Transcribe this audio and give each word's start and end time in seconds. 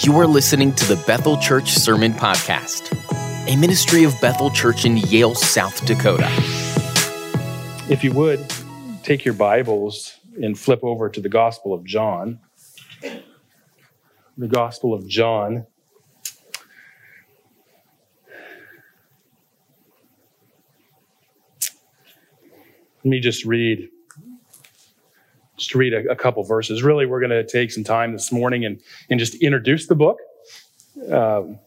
You 0.00 0.16
are 0.18 0.26
listening 0.26 0.72
to 0.76 0.86
the 0.86 0.96
Bethel 1.06 1.36
Church 1.36 1.72
Sermon 1.72 2.14
Podcast, 2.14 2.96
a 3.46 3.56
ministry 3.56 4.04
of 4.04 4.18
Bethel 4.22 4.50
Church 4.50 4.86
in 4.86 4.96
Yale, 4.96 5.34
South 5.34 5.84
Dakota. 5.84 6.28
If 7.90 8.02
you 8.02 8.10
would, 8.12 8.40
take 9.02 9.22
your 9.26 9.34
Bibles 9.34 10.18
and 10.42 10.58
flip 10.58 10.80
over 10.82 11.10
to 11.10 11.20
the 11.20 11.28
Gospel 11.28 11.74
of 11.74 11.84
John. 11.84 12.40
The 14.38 14.48
Gospel 14.48 14.94
of 14.94 15.06
John. 15.06 15.66
Let 23.04 23.10
me 23.10 23.20
just 23.20 23.44
read 23.44 23.90
just 25.62 25.74
read 25.74 25.94
a, 25.94 26.10
a 26.10 26.16
couple 26.16 26.42
verses. 26.44 26.82
Really, 26.82 27.06
we're 27.06 27.20
going 27.20 27.30
to 27.30 27.46
take 27.46 27.70
some 27.70 27.84
time 27.84 28.12
this 28.12 28.32
morning 28.32 28.64
and, 28.64 28.80
and 29.08 29.20
just 29.20 29.34
introduce 29.36 29.86
the 29.86 29.94
book. 29.94 30.18
Um, 31.10 31.58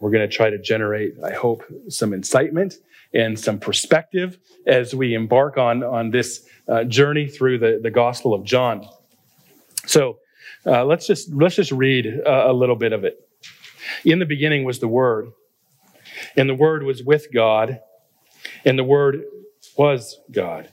we're 0.00 0.10
going 0.10 0.28
to 0.28 0.34
try 0.34 0.50
to 0.50 0.58
generate, 0.58 1.14
I 1.24 1.32
hope, 1.32 1.64
some 1.88 2.12
incitement 2.12 2.74
and 3.14 3.38
some 3.38 3.58
perspective 3.58 4.38
as 4.66 4.94
we 4.94 5.14
embark 5.14 5.58
on, 5.58 5.82
on 5.82 6.10
this 6.10 6.46
uh, 6.68 6.84
journey 6.84 7.28
through 7.28 7.58
the, 7.58 7.80
the 7.82 7.90
Gospel 7.90 8.34
of 8.34 8.44
John. 8.44 8.88
So 9.86 10.18
uh, 10.64 10.84
let's 10.84 11.06
just 11.06 11.32
let's 11.34 11.56
just 11.56 11.72
read 11.72 12.06
a, 12.06 12.50
a 12.50 12.52
little 12.52 12.76
bit 12.76 12.92
of 12.92 13.04
it. 13.04 13.28
In 14.04 14.18
the 14.18 14.26
beginning 14.26 14.64
was 14.64 14.78
the 14.78 14.88
Word, 14.88 15.32
and 16.36 16.48
the 16.48 16.54
Word 16.54 16.84
was 16.84 17.02
with 17.02 17.32
God, 17.32 17.80
and 18.64 18.78
the 18.78 18.84
Word 18.84 19.24
was 19.76 20.20
God. 20.30 20.72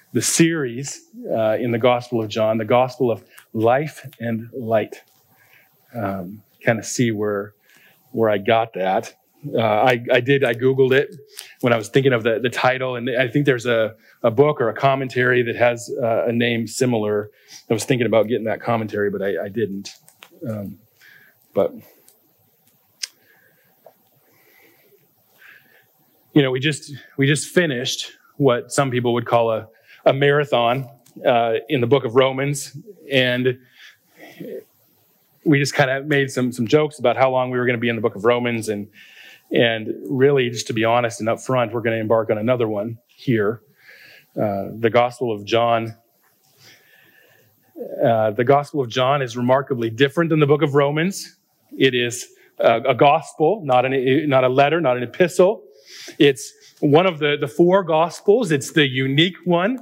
the 0.13 0.21
series 0.21 1.09
uh, 1.31 1.57
in 1.59 1.71
the 1.71 1.77
Gospel 1.77 2.21
of 2.21 2.29
John, 2.29 2.57
the 2.57 2.65
Gospel 2.65 3.11
of 3.11 3.23
Life 3.53 4.07
and 4.19 4.49
Light. 4.53 5.01
Um, 5.93 6.43
kind 6.63 6.79
of 6.79 6.85
see 6.85 7.11
where 7.11 7.53
where 8.11 8.29
I 8.29 8.37
got 8.37 8.73
that. 8.73 9.15
Uh, 9.53 9.59
I, 9.59 10.03
I 10.11 10.19
did. 10.19 10.43
I 10.43 10.53
googled 10.53 10.91
it 10.91 11.15
when 11.61 11.73
I 11.73 11.77
was 11.77 11.89
thinking 11.89 12.13
of 12.13 12.23
the, 12.23 12.39
the 12.39 12.49
title, 12.49 12.95
and 12.95 13.09
I 13.09 13.27
think 13.27 13.45
there's 13.45 13.65
a, 13.65 13.95
a 14.21 14.29
book 14.29 14.61
or 14.61 14.69
a 14.69 14.73
commentary 14.73 15.41
that 15.43 15.55
has 15.55 15.91
uh, 16.01 16.25
a 16.27 16.31
name 16.31 16.67
similar. 16.67 17.31
I 17.69 17.73
was 17.73 17.83
thinking 17.83 18.05
about 18.05 18.27
getting 18.27 18.43
that 18.43 18.61
commentary, 18.61 19.09
but 19.09 19.21
I, 19.23 19.45
I 19.45 19.49
didn't. 19.49 19.89
Um, 20.47 20.77
but 21.55 21.73
you 26.33 26.41
know, 26.41 26.51
we 26.51 26.59
just 26.59 26.93
we 27.17 27.25
just 27.25 27.47
finished 27.47 28.11
what 28.37 28.71
some 28.71 28.91
people 28.91 29.13
would 29.13 29.25
call 29.25 29.51
a 29.51 29.67
a 30.05 30.13
marathon 30.13 30.89
uh, 31.25 31.55
in 31.69 31.81
the 31.81 31.87
book 31.87 32.05
of 32.05 32.15
Romans, 32.15 32.75
and 33.11 33.59
we 35.45 35.59
just 35.59 35.73
kind 35.73 35.89
of 35.89 36.05
made 36.05 36.31
some 36.31 36.51
some 36.51 36.67
jokes 36.67 36.99
about 36.99 37.17
how 37.17 37.29
long 37.31 37.51
we 37.51 37.57
were 37.57 37.65
going 37.65 37.77
to 37.77 37.81
be 37.81 37.89
in 37.89 37.95
the 37.95 38.01
book 38.01 38.15
of 38.15 38.25
Romans, 38.25 38.69
and 38.69 38.87
and 39.51 39.93
really, 40.09 40.49
just 40.49 40.67
to 40.67 40.73
be 40.73 40.85
honest 40.85 41.19
and 41.19 41.29
upfront, 41.29 41.71
we're 41.71 41.81
going 41.81 41.95
to 41.95 42.01
embark 42.01 42.29
on 42.29 42.37
another 42.37 42.67
one 42.67 42.97
here, 43.07 43.61
uh, 44.41 44.67
the 44.73 44.89
Gospel 44.89 45.31
of 45.31 45.45
John. 45.45 45.95
Uh, 48.03 48.31
the 48.31 48.43
Gospel 48.43 48.81
of 48.81 48.89
John 48.89 49.21
is 49.21 49.35
remarkably 49.35 49.89
different 49.89 50.29
than 50.29 50.39
the 50.39 50.45
book 50.47 50.61
of 50.61 50.75
Romans. 50.75 51.37
It 51.77 51.95
is 51.95 52.27
a, 52.59 52.81
a 52.81 52.95
gospel, 52.95 53.61
not 53.63 53.85
an 53.85 54.29
not 54.29 54.43
a 54.43 54.49
letter, 54.49 54.79
not 54.79 54.97
an 54.97 55.03
epistle. 55.03 55.63
It's 56.19 56.53
one 56.79 57.05
of 57.05 57.19
the, 57.19 57.37
the 57.39 57.47
four 57.47 57.83
gospels. 57.83 58.51
It's 58.51 58.71
the 58.71 58.87
unique 58.87 59.37
one. 59.45 59.79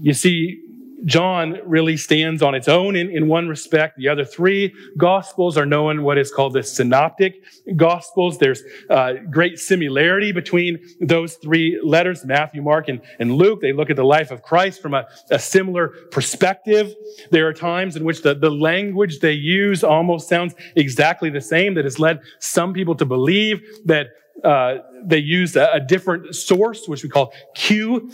You 0.00 0.12
see, 0.14 0.62
John 1.04 1.58
really 1.64 1.96
stands 1.96 2.42
on 2.42 2.54
its 2.54 2.68
own 2.68 2.96
in, 2.96 3.10
in 3.10 3.28
one 3.28 3.48
respect. 3.48 3.96
The 3.98 4.08
other 4.08 4.24
three 4.24 4.74
gospels 4.96 5.56
are 5.56 5.66
known 5.66 6.02
what 6.02 6.18
is 6.18 6.32
called 6.32 6.54
the 6.54 6.62
synoptic 6.62 7.42
gospels. 7.76 8.38
There's 8.38 8.62
uh, 8.90 9.14
great 9.30 9.58
similarity 9.58 10.32
between 10.32 10.78
those 11.00 11.34
three 11.34 11.80
letters, 11.84 12.24
Matthew, 12.24 12.62
Mark, 12.62 12.88
and, 12.88 13.00
and 13.18 13.36
Luke. 13.36 13.60
They 13.60 13.72
look 13.72 13.90
at 13.90 13.96
the 13.96 14.04
life 14.04 14.30
of 14.30 14.42
Christ 14.42 14.82
from 14.82 14.94
a, 14.94 15.06
a 15.30 15.38
similar 15.38 15.88
perspective. 16.10 16.94
There 17.30 17.46
are 17.46 17.54
times 17.54 17.96
in 17.96 18.04
which 18.04 18.22
the, 18.22 18.34
the 18.34 18.50
language 18.50 19.20
they 19.20 19.32
use 19.32 19.84
almost 19.84 20.28
sounds 20.28 20.54
exactly 20.74 21.30
the 21.30 21.40
same 21.40 21.74
that 21.74 21.84
has 21.84 21.98
led 22.00 22.20
some 22.40 22.72
people 22.72 22.96
to 22.96 23.04
believe 23.04 23.62
that 23.84 24.08
uh, 24.44 24.78
they 25.02 25.18
use 25.18 25.56
a, 25.56 25.68
a, 25.74 25.80
different 25.80 26.34
source, 26.34 26.86
which 26.86 27.02
we 27.02 27.08
call 27.08 27.32
Q, 27.54 28.12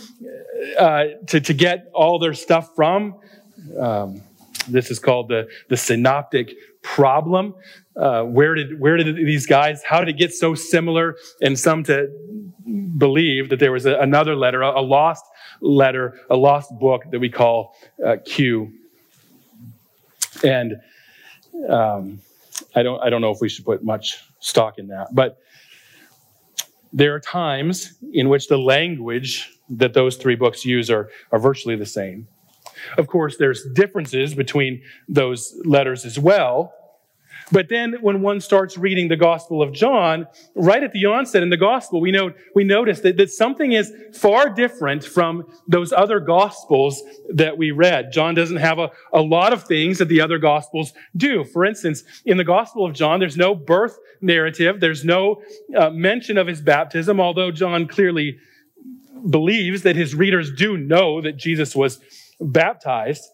uh, 0.78 1.04
to, 1.26 1.40
to 1.40 1.54
get 1.54 1.90
all 1.92 2.18
their 2.18 2.34
stuff 2.34 2.74
from. 2.74 3.16
Um, 3.78 4.22
this 4.68 4.90
is 4.90 4.98
called 4.98 5.28
the, 5.28 5.48
the 5.68 5.76
synoptic 5.76 6.54
problem. 6.82 7.54
Uh, 7.96 8.22
where 8.22 8.54
did 8.54 8.80
where 8.80 8.96
did 8.96 9.16
these 9.16 9.46
guys? 9.46 9.82
How 9.84 10.00
did 10.00 10.08
it 10.08 10.18
get 10.18 10.32
so 10.32 10.54
similar? 10.54 11.16
And 11.42 11.58
some 11.58 11.84
to 11.84 12.08
believe 12.98 13.50
that 13.50 13.58
there 13.58 13.72
was 13.72 13.86
a, 13.86 13.98
another 13.98 14.34
letter, 14.34 14.62
a, 14.62 14.80
a, 14.80 14.82
lost 14.82 15.24
letter, 15.60 16.18
a 16.30 16.36
lost 16.36 16.70
book 16.78 17.04
that 17.10 17.20
we 17.20 17.28
call 17.28 17.76
uh, 18.04 18.16
Q. 18.24 18.72
And 20.42 20.80
um, 21.68 22.20
I 22.74 22.82
don't 22.82 23.00
I 23.00 23.10
don't 23.10 23.20
know 23.20 23.30
if 23.30 23.40
we 23.40 23.48
should 23.48 23.64
put 23.64 23.84
much 23.84 24.24
stock 24.40 24.78
in 24.78 24.88
that, 24.88 25.14
but 25.14 25.38
there 26.94 27.12
are 27.12 27.20
times 27.20 27.98
in 28.12 28.28
which 28.28 28.46
the 28.46 28.56
language 28.56 29.50
that 29.68 29.92
those 29.94 30.16
three 30.16 30.36
books 30.36 30.64
use 30.64 30.90
are, 30.90 31.10
are 31.32 31.40
virtually 31.40 31.74
the 31.74 31.84
same. 31.84 32.28
Of 32.96 33.08
course, 33.08 33.36
there's 33.36 33.66
differences 33.74 34.34
between 34.34 34.80
those 35.08 35.60
letters 35.64 36.04
as 36.04 36.18
well, 36.18 36.72
but 37.52 37.68
then 37.68 37.96
when 38.00 38.22
one 38.22 38.40
starts 38.40 38.78
reading 38.78 39.08
the 39.08 39.16
Gospel 39.16 39.62
of 39.62 39.72
John, 39.72 40.26
right 40.54 40.82
at 40.82 40.92
the 40.92 41.04
onset 41.06 41.42
in 41.42 41.50
the 41.50 41.56
Gospel, 41.56 42.00
we, 42.00 42.10
know, 42.10 42.32
we 42.54 42.64
notice 42.64 43.00
that, 43.00 43.16
that 43.18 43.30
something 43.30 43.72
is 43.72 43.92
far 44.12 44.48
different 44.48 45.04
from 45.04 45.44
those 45.68 45.92
other 45.92 46.20
Gospels 46.20 47.02
that 47.28 47.56
we 47.58 47.70
read. 47.70 48.12
John 48.12 48.34
doesn't 48.34 48.56
have 48.56 48.78
a, 48.78 48.90
a 49.12 49.20
lot 49.20 49.52
of 49.52 49.64
things 49.64 49.98
that 49.98 50.08
the 50.08 50.20
other 50.20 50.38
Gospels 50.38 50.92
do. 51.16 51.44
For 51.44 51.64
instance, 51.64 52.04
in 52.24 52.36
the 52.36 52.44
Gospel 52.44 52.86
of 52.86 52.94
John, 52.94 53.20
there's 53.20 53.36
no 53.36 53.54
birth 53.54 53.98
narrative. 54.20 54.80
There's 54.80 55.04
no 55.04 55.42
uh, 55.76 55.90
mention 55.90 56.38
of 56.38 56.46
his 56.46 56.60
baptism, 56.60 57.20
although 57.20 57.50
John 57.50 57.86
clearly 57.86 58.38
believes 59.28 59.82
that 59.82 59.96
his 59.96 60.14
readers 60.14 60.52
do 60.52 60.76
know 60.76 61.20
that 61.20 61.36
Jesus 61.36 61.74
was 61.74 62.00
baptized. 62.40 63.24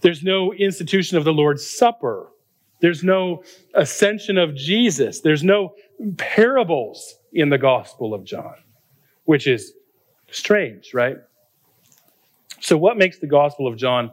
There's 0.00 0.22
no 0.22 0.52
institution 0.52 1.16
of 1.16 1.24
the 1.24 1.32
Lord's 1.32 1.68
Supper. 1.68 2.28
There's 2.80 3.02
no 3.02 3.42
ascension 3.74 4.38
of 4.38 4.54
Jesus. 4.54 5.20
There's 5.20 5.42
no 5.42 5.74
parables 6.16 7.16
in 7.32 7.48
the 7.48 7.58
Gospel 7.58 8.14
of 8.14 8.24
John, 8.24 8.54
which 9.24 9.46
is 9.46 9.72
strange, 10.30 10.94
right? 10.94 11.16
So, 12.60 12.76
what 12.76 12.96
makes 12.96 13.18
the 13.18 13.26
Gospel 13.26 13.66
of 13.66 13.76
John 13.76 14.10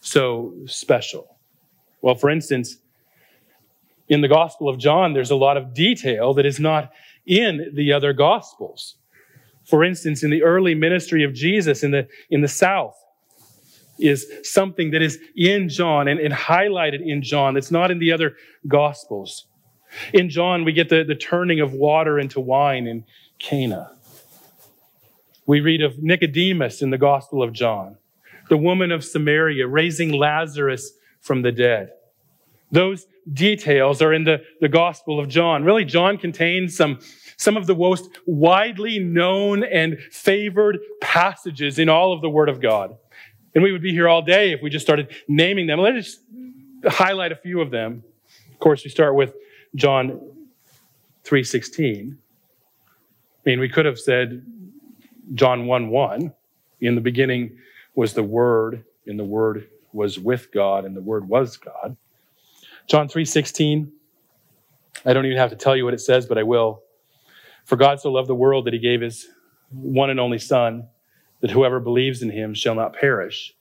so 0.00 0.54
special? 0.66 1.36
Well, 2.00 2.14
for 2.14 2.30
instance, 2.30 2.78
in 4.08 4.20
the 4.20 4.28
Gospel 4.28 4.68
of 4.68 4.78
John, 4.78 5.12
there's 5.12 5.30
a 5.30 5.36
lot 5.36 5.56
of 5.56 5.74
detail 5.74 6.34
that 6.34 6.46
is 6.46 6.60
not 6.60 6.92
in 7.26 7.72
the 7.74 7.92
other 7.92 8.12
Gospels. 8.12 8.96
For 9.64 9.82
instance, 9.82 10.22
in 10.22 10.30
the 10.30 10.44
early 10.44 10.74
ministry 10.74 11.24
of 11.24 11.34
Jesus 11.34 11.82
in 11.82 11.90
the, 11.90 12.06
in 12.30 12.40
the 12.40 12.48
South, 12.48 12.94
is 13.98 14.30
something 14.42 14.90
that 14.90 15.02
is 15.02 15.18
in 15.36 15.68
John 15.68 16.08
and, 16.08 16.20
and 16.20 16.32
highlighted 16.32 17.00
in 17.04 17.22
John 17.22 17.54
that's 17.54 17.70
not 17.70 17.90
in 17.90 17.98
the 17.98 18.12
other 18.12 18.36
Gospels. 18.66 19.46
In 20.12 20.28
John, 20.28 20.64
we 20.64 20.72
get 20.72 20.88
the, 20.88 21.04
the 21.04 21.14
turning 21.14 21.60
of 21.60 21.72
water 21.72 22.18
into 22.18 22.40
wine 22.40 22.86
in 22.86 23.04
Cana. 23.38 23.92
We 25.46 25.60
read 25.60 25.82
of 25.82 26.02
Nicodemus 26.02 26.82
in 26.82 26.90
the 26.90 26.98
Gospel 26.98 27.42
of 27.42 27.52
John, 27.52 27.96
the 28.48 28.56
woman 28.56 28.90
of 28.90 29.04
Samaria 29.04 29.66
raising 29.66 30.12
Lazarus 30.12 30.92
from 31.20 31.42
the 31.42 31.52
dead. 31.52 31.90
Those 32.72 33.06
details 33.32 34.02
are 34.02 34.12
in 34.12 34.24
the, 34.24 34.42
the 34.60 34.68
Gospel 34.68 35.20
of 35.20 35.28
John. 35.28 35.64
Really, 35.64 35.84
John 35.84 36.18
contains 36.18 36.76
some, 36.76 36.98
some 37.36 37.56
of 37.56 37.66
the 37.66 37.74
most 37.74 38.08
widely 38.26 38.98
known 38.98 39.62
and 39.62 39.98
favored 40.10 40.78
passages 41.00 41.78
in 41.78 41.88
all 41.88 42.12
of 42.12 42.22
the 42.22 42.30
Word 42.30 42.48
of 42.48 42.60
God. 42.60 42.96
And 43.56 43.62
we 43.62 43.72
would 43.72 43.80
be 43.80 43.90
here 43.90 44.06
all 44.06 44.20
day 44.20 44.52
if 44.52 44.60
we 44.60 44.68
just 44.68 44.84
started 44.84 45.08
naming 45.28 45.66
them. 45.66 45.80
Let's 45.80 45.96
just 45.96 46.20
highlight 46.84 47.32
a 47.32 47.36
few 47.36 47.62
of 47.62 47.70
them. 47.70 48.04
Of 48.52 48.58
course, 48.58 48.84
we 48.84 48.90
start 48.90 49.14
with 49.14 49.34
John 49.74 50.20
3:16. 51.24 52.18
I 52.18 53.48
mean, 53.48 53.58
we 53.58 53.70
could 53.70 53.86
have 53.86 53.98
said 53.98 54.44
John 55.32 55.64
1 55.64 55.88
1. 55.88 56.34
In 56.82 56.96
the 56.96 57.00
beginning 57.00 57.56
was 57.94 58.12
the 58.12 58.22
Word, 58.22 58.84
and 59.06 59.18
the 59.18 59.24
Word 59.24 59.68
was 59.94 60.18
with 60.18 60.52
God, 60.52 60.84
and 60.84 60.94
the 60.94 61.00
Word 61.00 61.26
was 61.26 61.56
God. 61.56 61.96
John 62.86 63.08
3:16. 63.08 63.90
I 65.06 65.14
don't 65.14 65.24
even 65.24 65.38
have 65.38 65.48
to 65.48 65.56
tell 65.56 65.74
you 65.74 65.86
what 65.86 65.94
it 65.94 66.02
says, 66.02 66.26
but 66.26 66.36
I 66.36 66.42
will. 66.42 66.82
For 67.64 67.76
God 67.76 68.00
so 68.00 68.12
loved 68.12 68.28
the 68.28 68.34
world 68.34 68.66
that 68.66 68.74
he 68.74 68.78
gave 68.78 69.00
his 69.00 69.30
one 69.70 70.10
and 70.10 70.20
only 70.20 70.38
Son, 70.38 70.88
that 71.40 71.50
whoever 71.50 71.80
believes 71.80 72.22
in 72.22 72.30
him 72.30 72.54
shall 72.54 72.74
not 72.74 72.94
perish, 72.94 73.54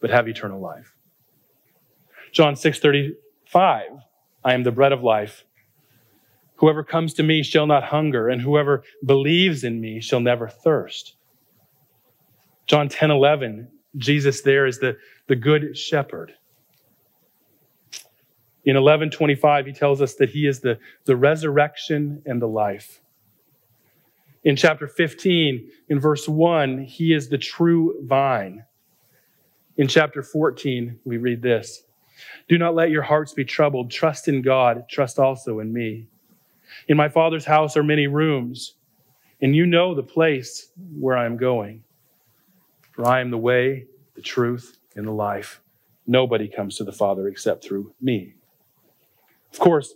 but 0.00 0.10
have 0.10 0.28
eternal 0.28 0.60
life. 0.60 0.94
John 2.32 2.54
6:35. 2.54 4.00
I 4.44 4.54
am 4.54 4.62
the 4.62 4.72
bread 4.72 4.92
of 4.92 5.02
life. 5.02 5.44
Whoever 6.56 6.84
comes 6.84 7.14
to 7.14 7.22
me 7.22 7.42
shall 7.42 7.66
not 7.66 7.84
hunger, 7.84 8.28
and 8.28 8.42
whoever 8.42 8.84
believes 9.04 9.64
in 9.64 9.80
me 9.80 10.00
shall 10.00 10.20
never 10.20 10.48
thirst. 10.48 11.16
John 12.66 12.88
10 12.88 13.10
11, 13.10 13.68
Jesus 13.96 14.42
there 14.42 14.66
is 14.66 14.78
the, 14.78 14.96
the 15.26 15.36
good 15.36 15.76
shepherd. 15.76 16.34
In 18.64 18.76
1125, 18.76 19.66
he 19.66 19.72
tells 19.72 20.00
us 20.00 20.14
that 20.14 20.30
he 20.30 20.46
is 20.46 20.60
the, 20.60 20.78
the 21.04 21.16
resurrection 21.16 22.22
and 22.24 22.40
the 22.40 22.48
life. 22.48 23.00
In 24.44 24.56
chapter 24.56 24.86
15, 24.86 25.70
in 25.88 26.00
verse 26.00 26.28
1, 26.28 26.80
he 26.80 27.14
is 27.14 27.28
the 27.28 27.38
true 27.38 27.94
vine. 28.04 28.64
In 29.76 29.88
chapter 29.88 30.22
14, 30.22 31.00
we 31.04 31.16
read 31.16 31.40
this 31.40 31.84
Do 32.48 32.58
not 32.58 32.74
let 32.74 32.90
your 32.90 33.02
hearts 33.02 33.32
be 33.32 33.44
troubled. 33.44 33.90
Trust 33.90 34.28
in 34.28 34.42
God. 34.42 34.84
Trust 34.88 35.18
also 35.18 35.60
in 35.60 35.72
me. 35.72 36.08
In 36.88 36.96
my 36.96 37.08
Father's 37.08 37.46
house 37.46 37.76
are 37.76 37.82
many 37.82 38.06
rooms, 38.06 38.74
and 39.40 39.56
you 39.56 39.64
know 39.64 39.94
the 39.94 40.02
place 40.02 40.70
where 40.98 41.16
I 41.16 41.24
am 41.24 41.36
going. 41.36 41.82
For 42.92 43.08
I 43.08 43.20
am 43.20 43.30
the 43.30 43.38
way, 43.38 43.86
the 44.14 44.22
truth, 44.22 44.78
and 44.94 45.06
the 45.06 45.12
life. 45.12 45.60
Nobody 46.06 46.48
comes 46.48 46.76
to 46.76 46.84
the 46.84 46.92
Father 46.92 47.28
except 47.28 47.64
through 47.64 47.94
me. 48.00 48.34
Of 49.52 49.58
course, 49.58 49.94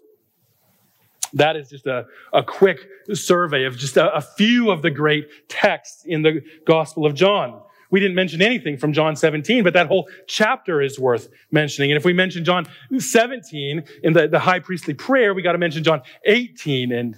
that 1.35 1.57
is 1.57 1.71
just 1.71 1.87
a, 1.87 2.07
a 2.33 2.43
quick 2.43 2.89
survey 3.13 3.65
of 3.65 3.77
just 3.77 3.97
a, 3.97 4.15
a 4.15 4.21
few 4.21 4.71
of 4.71 4.83
the 4.83 4.91
great 4.91 5.49
texts 5.49 6.05
in 6.05 6.23
the 6.23 6.43
Gospel 6.65 7.07
of 7.07 7.15
John. 7.15 7.63
We 7.91 8.01
didn't 8.01 8.17
mention 8.17 8.43
anything 8.43 8.77
from 8.77 8.93
John 8.93 9.17
17, 9.17 9.65
but 9.65 9.73
that 9.73 9.87
whole 9.87 10.09
chapter 10.27 10.83
is 10.83 10.99
worth 10.99 11.29
mentioning. 11.51 11.91
And 11.91 11.97
if 11.97 12.05
we 12.05 12.13
mention 12.13 12.45
John 12.45 12.67
17 12.97 13.83
in 14.03 14.13
the, 14.13 14.29
the 14.29 14.39
high 14.39 14.61
priestly 14.61 14.95
prayer, 14.95 15.33
we 15.33 15.43
got 15.43 15.53
to 15.53 15.59
mention 15.59 15.83
John 15.83 16.03
18 16.25 16.93
and 16.93 17.17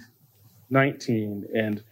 19 0.69 1.47
and 1.53 1.83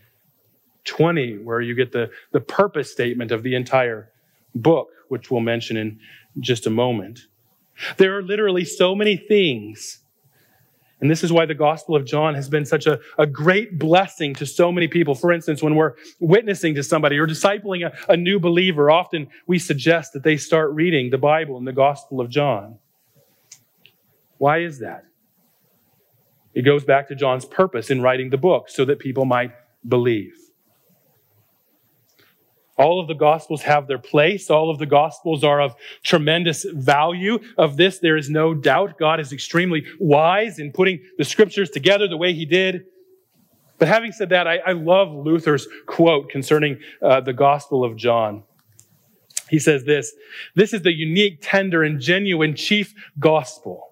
20, 0.86 1.40
where 1.40 1.60
you 1.60 1.76
get 1.76 1.92
the, 1.92 2.10
the 2.32 2.40
purpose 2.40 2.92
statement 2.92 3.32
of 3.32 3.44
the 3.44 3.54
entire 3.54 4.10
book, 4.56 4.90
which 5.10 5.30
we'll 5.30 5.42
mention 5.42 5.76
in 5.76 6.00
just 6.40 6.66
a 6.66 6.70
moment. 6.70 7.20
There 7.98 8.18
are 8.18 8.22
literally 8.22 8.66
so 8.66 8.96
many 8.96 9.18
things 9.18 10.00
and 11.02 11.10
this 11.10 11.24
is 11.24 11.32
why 11.32 11.46
the 11.46 11.56
Gospel 11.56 11.96
of 11.96 12.06
John 12.06 12.36
has 12.36 12.50
been 12.50 12.66
such 12.66 12.86
a, 12.86 13.00
a 13.18 13.26
great 13.26 13.80
blessing 13.80 14.36
to 14.36 14.46
so 14.46 14.72
many 14.72 14.88
people. 14.88 15.16
For 15.16 15.32
instance, 15.32 15.64
when 15.64 15.76
we're 15.76 15.94
witnessing 16.20 16.76
to 16.76 16.84
somebody 16.84 17.18
or 17.18 17.26
discipling 17.26 17.86
a, 17.86 18.12
a 18.12 18.18
new 18.18 18.40
believer, 18.40 18.92
often 18.92 19.30
we 19.48 19.60
suggest 19.60 20.14
that 20.14 20.24
they 20.24 20.36
start 20.36 20.72
reading 20.72 21.10
the 21.10 21.18
Bible 21.18 21.58
and 21.58 21.66
the 21.66 21.74
Gospel 21.74 22.20
of 22.20 22.30
John. 22.30 22.80
Why 24.38 24.60
is 24.60 24.80
that? 24.80 25.06
It 26.54 26.64
goes 26.64 26.84
back 26.84 27.08
to 27.08 27.16
John's 27.16 27.46
purpose 27.46 27.90
in 27.90 28.02
writing 28.02 28.30
the 28.30 28.38
book 28.38 28.70
so 28.70 28.84
that 28.86 29.00
people 29.00 29.24
might 29.24 29.54
believe. 29.88 30.34
All 32.80 33.02
of 33.02 33.10
the 33.10 33.14
Gospels 33.14 33.62
have 33.64 33.88
their 33.88 34.00
place. 34.00 34.50
All 34.50 34.70
of 34.70 34.80
the 34.80 34.86
Gospels 34.86 35.44
are 35.44 35.60
of 35.60 35.76
tremendous 36.02 36.64
value. 36.64 37.38
Of 37.58 37.76
this, 37.76 38.00
there 38.00 38.16
is 38.16 38.30
no 38.30 38.54
doubt. 38.54 38.98
God 38.98 39.20
is 39.20 39.34
extremely 39.34 39.86
wise 40.00 40.60
in 40.60 40.72
putting 40.72 41.04
the 41.18 41.26
Scriptures 41.26 41.70
together 41.70 42.08
the 42.08 42.16
way 42.16 42.32
He 42.34 42.46
did. 42.46 42.86
But 43.80 43.90
having 43.90 44.14
said 44.14 44.30
that, 44.30 44.48
I, 44.48 44.60
I 44.66 44.72
love 44.72 45.12
Luther's 45.12 45.68
quote 45.88 46.30
concerning 46.30 46.80
uh, 47.02 47.20
the 47.20 47.34
Gospel 47.34 47.84
of 47.84 47.98
John. 47.98 48.44
He 49.50 49.60
says 49.60 49.84
this 49.84 50.14
This 50.56 50.74
is 50.74 50.82
the 50.82 50.94
unique, 50.94 51.40
tender, 51.42 51.84
and 51.84 52.00
genuine 52.00 52.56
chief 52.56 52.94
gospel 53.20 53.89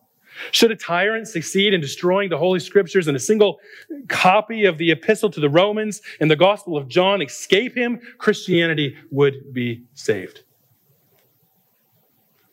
should 0.51 0.71
a 0.71 0.75
tyrant 0.75 1.27
succeed 1.27 1.73
in 1.73 1.81
destroying 1.81 2.29
the 2.29 2.37
Holy 2.37 2.59
Scriptures 2.59 3.07
and 3.07 3.15
a 3.15 3.19
single 3.19 3.59
copy 4.07 4.65
of 4.65 4.77
the 4.77 4.91
Epistle 4.91 5.29
to 5.31 5.39
the 5.39 5.49
Romans 5.49 6.01
and 6.19 6.29
the 6.29 6.35
Gospel 6.35 6.77
of 6.77 6.87
John 6.87 7.21
escape 7.21 7.75
him, 7.75 7.99
Christianity 8.17 8.95
would 9.11 9.53
be 9.53 9.83
saved. 9.93 10.43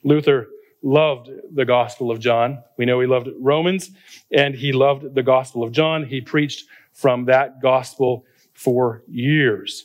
Luther 0.02 0.48
loved 0.82 1.30
the 1.54 1.64
Gospel 1.64 2.10
of 2.10 2.20
John. 2.20 2.62
We 2.76 2.84
know 2.84 3.00
he 3.00 3.06
loved 3.06 3.28
Romans 3.40 3.90
and 4.30 4.54
he 4.54 4.72
loved 4.72 5.14
the 5.14 5.22
Gospel 5.22 5.62
of 5.62 5.72
John. 5.72 6.04
He 6.04 6.20
preached 6.20 6.66
from 6.92 7.24
that 7.24 7.60
gospel 7.60 8.24
for 8.52 9.02
years 9.08 9.84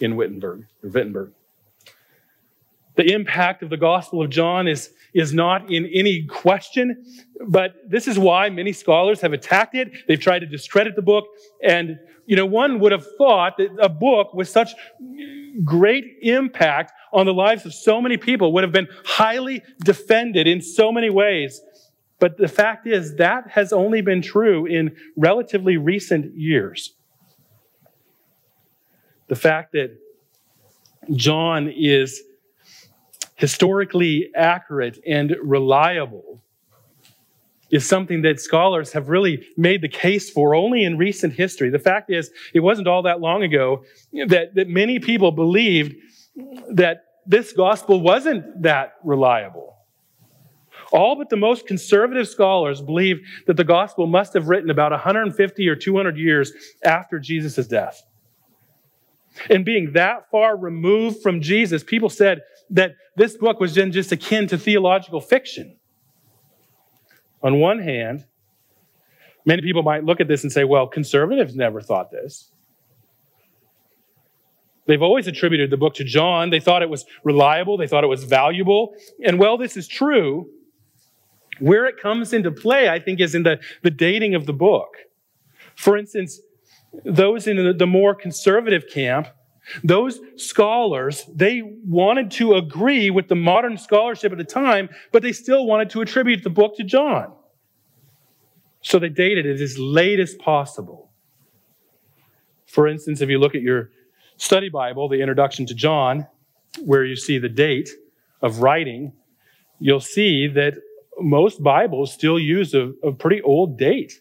in 0.00 0.16
Wittenberg, 0.16 0.66
Wittenberg. 0.82 1.32
The 3.02 3.14
impact 3.14 3.64
of 3.64 3.70
the 3.70 3.76
Gospel 3.76 4.22
of 4.22 4.30
John 4.30 4.68
is, 4.68 4.94
is 5.12 5.34
not 5.34 5.68
in 5.72 5.86
any 5.86 6.22
question, 6.22 7.04
but 7.48 7.74
this 7.88 8.06
is 8.06 8.16
why 8.16 8.48
many 8.48 8.72
scholars 8.72 9.20
have 9.22 9.32
attacked 9.32 9.74
it. 9.74 9.90
They've 10.06 10.20
tried 10.20 10.38
to 10.38 10.46
discredit 10.46 10.94
the 10.94 11.02
book. 11.02 11.24
And, 11.64 11.98
you 12.26 12.36
know, 12.36 12.46
one 12.46 12.78
would 12.78 12.92
have 12.92 13.04
thought 13.18 13.56
that 13.56 13.70
a 13.80 13.88
book 13.88 14.34
with 14.34 14.48
such 14.48 14.70
great 15.64 16.04
impact 16.22 16.92
on 17.12 17.26
the 17.26 17.34
lives 17.34 17.66
of 17.66 17.74
so 17.74 18.00
many 18.00 18.16
people 18.16 18.52
would 18.52 18.62
have 18.62 18.72
been 18.72 18.86
highly 19.04 19.62
defended 19.84 20.46
in 20.46 20.62
so 20.62 20.92
many 20.92 21.10
ways. 21.10 21.60
But 22.20 22.38
the 22.38 22.46
fact 22.46 22.86
is, 22.86 23.16
that 23.16 23.48
has 23.50 23.72
only 23.72 24.00
been 24.00 24.22
true 24.22 24.64
in 24.66 24.94
relatively 25.16 25.76
recent 25.76 26.36
years. 26.36 26.94
The 29.26 29.34
fact 29.34 29.72
that 29.72 29.98
John 31.16 31.68
is 31.68 32.22
historically 33.34 34.30
accurate 34.34 34.98
and 35.06 35.34
reliable 35.42 36.42
is 37.70 37.88
something 37.88 38.20
that 38.22 38.38
scholars 38.38 38.92
have 38.92 39.08
really 39.08 39.46
made 39.56 39.80
the 39.80 39.88
case 39.88 40.30
for 40.30 40.54
only 40.54 40.84
in 40.84 40.98
recent 40.98 41.32
history. 41.32 41.70
The 41.70 41.78
fact 41.78 42.10
is, 42.10 42.30
it 42.52 42.60
wasn't 42.60 42.86
all 42.86 43.02
that 43.02 43.20
long 43.20 43.42
ago 43.42 43.84
that, 44.28 44.54
that 44.54 44.68
many 44.68 44.98
people 44.98 45.32
believed 45.32 45.96
that 46.70 47.04
this 47.26 47.52
gospel 47.52 48.00
wasn't 48.00 48.62
that 48.62 48.94
reliable. 49.02 49.76
All 50.92 51.16
but 51.16 51.30
the 51.30 51.36
most 51.36 51.66
conservative 51.66 52.28
scholars 52.28 52.82
believe 52.82 53.20
that 53.46 53.56
the 53.56 53.64
gospel 53.64 54.06
must 54.06 54.34
have 54.34 54.48
written 54.48 54.68
about 54.68 54.92
150 54.92 55.68
or 55.68 55.74
200 55.74 56.18
years 56.18 56.52
after 56.84 57.18
Jesus' 57.18 57.66
death. 57.66 58.02
And 59.48 59.64
being 59.64 59.92
that 59.92 60.30
far 60.30 60.58
removed 60.58 61.22
from 61.22 61.40
Jesus, 61.40 61.82
people 61.82 62.10
said 62.10 62.42
that 62.72 62.96
this 63.16 63.36
book 63.36 63.60
was 63.60 63.74
just 63.74 64.10
akin 64.10 64.48
to 64.48 64.58
theological 64.58 65.20
fiction. 65.20 65.76
On 67.42 67.60
one 67.60 67.78
hand, 67.78 68.24
many 69.44 69.62
people 69.62 69.82
might 69.82 70.04
look 70.04 70.20
at 70.20 70.28
this 70.28 70.42
and 70.42 70.50
say, 70.50 70.64
well, 70.64 70.86
conservatives 70.86 71.54
never 71.54 71.80
thought 71.80 72.10
this. 72.10 72.50
They've 74.86 75.02
always 75.02 75.28
attributed 75.28 75.70
the 75.70 75.76
book 75.76 75.94
to 75.94 76.04
John. 76.04 76.50
They 76.50 76.58
thought 76.60 76.82
it 76.82 76.90
was 76.90 77.04
reliable. 77.22 77.76
They 77.76 77.86
thought 77.86 78.04
it 78.04 78.08
was 78.08 78.24
valuable. 78.24 78.94
And 79.24 79.38
well, 79.38 79.56
this 79.56 79.76
is 79.76 79.86
true. 79.86 80.48
Where 81.60 81.86
it 81.86 82.00
comes 82.00 82.32
into 82.32 82.50
play, 82.50 82.88
I 82.88 82.98
think, 82.98 83.20
is 83.20 83.34
in 83.34 83.44
the, 83.44 83.60
the 83.82 83.90
dating 83.90 84.34
of 84.34 84.46
the 84.46 84.52
book. 84.52 84.96
For 85.76 85.96
instance, 85.96 86.40
those 87.04 87.46
in 87.46 87.76
the 87.76 87.86
more 87.86 88.14
conservative 88.14 88.84
camp, 88.90 89.28
those 89.84 90.20
scholars, 90.36 91.24
they 91.32 91.62
wanted 91.62 92.30
to 92.32 92.54
agree 92.54 93.10
with 93.10 93.28
the 93.28 93.34
modern 93.34 93.78
scholarship 93.78 94.32
at 94.32 94.38
the 94.38 94.44
time, 94.44 94.88
but 95.12 95.22
they 95.22 95.32
still 95.32 95.66
wanted 95.66 95.90
to 95.90 96.00
attribute 96.00 96.42
the 96.42 96.50
book 96.50 96.76
to 96.76 96.84
John. 96.84 97.32
So 98.82 98.98
they 98.98 99.08
dated 99.08 99.46
it 99.46 99.60
as 99.60 99.78
late 99.78 100.18
as 100.18 100.34
possible. 100.34 101.10
For 102.66 102.88
instance, 102.88 103.20
if 103.20 103.28
you 103.28 103.38
look 103.38 103.54
at 103.54 103.62
your 103.62 103.90
study 104.36 104.68
Bible, 104.68 105.08
the 105.08 105.20
introduction 105.20 105.66
to 105.66 105.74
John, 105.74 106.26
where 106.84 107.04
you 107.04 107.16
see 107.16 107.38
the 107.38 107.48
date 107.48 107.90
of 108.40 108.60
writing, 108.60 109.12
you'll 109.78 110.00
see 110.00 110.48
that 110.48 110.74
most 111.20 111.62
Bibles 111.62 112.12
still 112.12 112.38
use 112.38 112.74
a, 112.74 112.92
a 113.02 113.12
pretty 113.12 113.42
old 113.42 113.78
date 113.78 114.20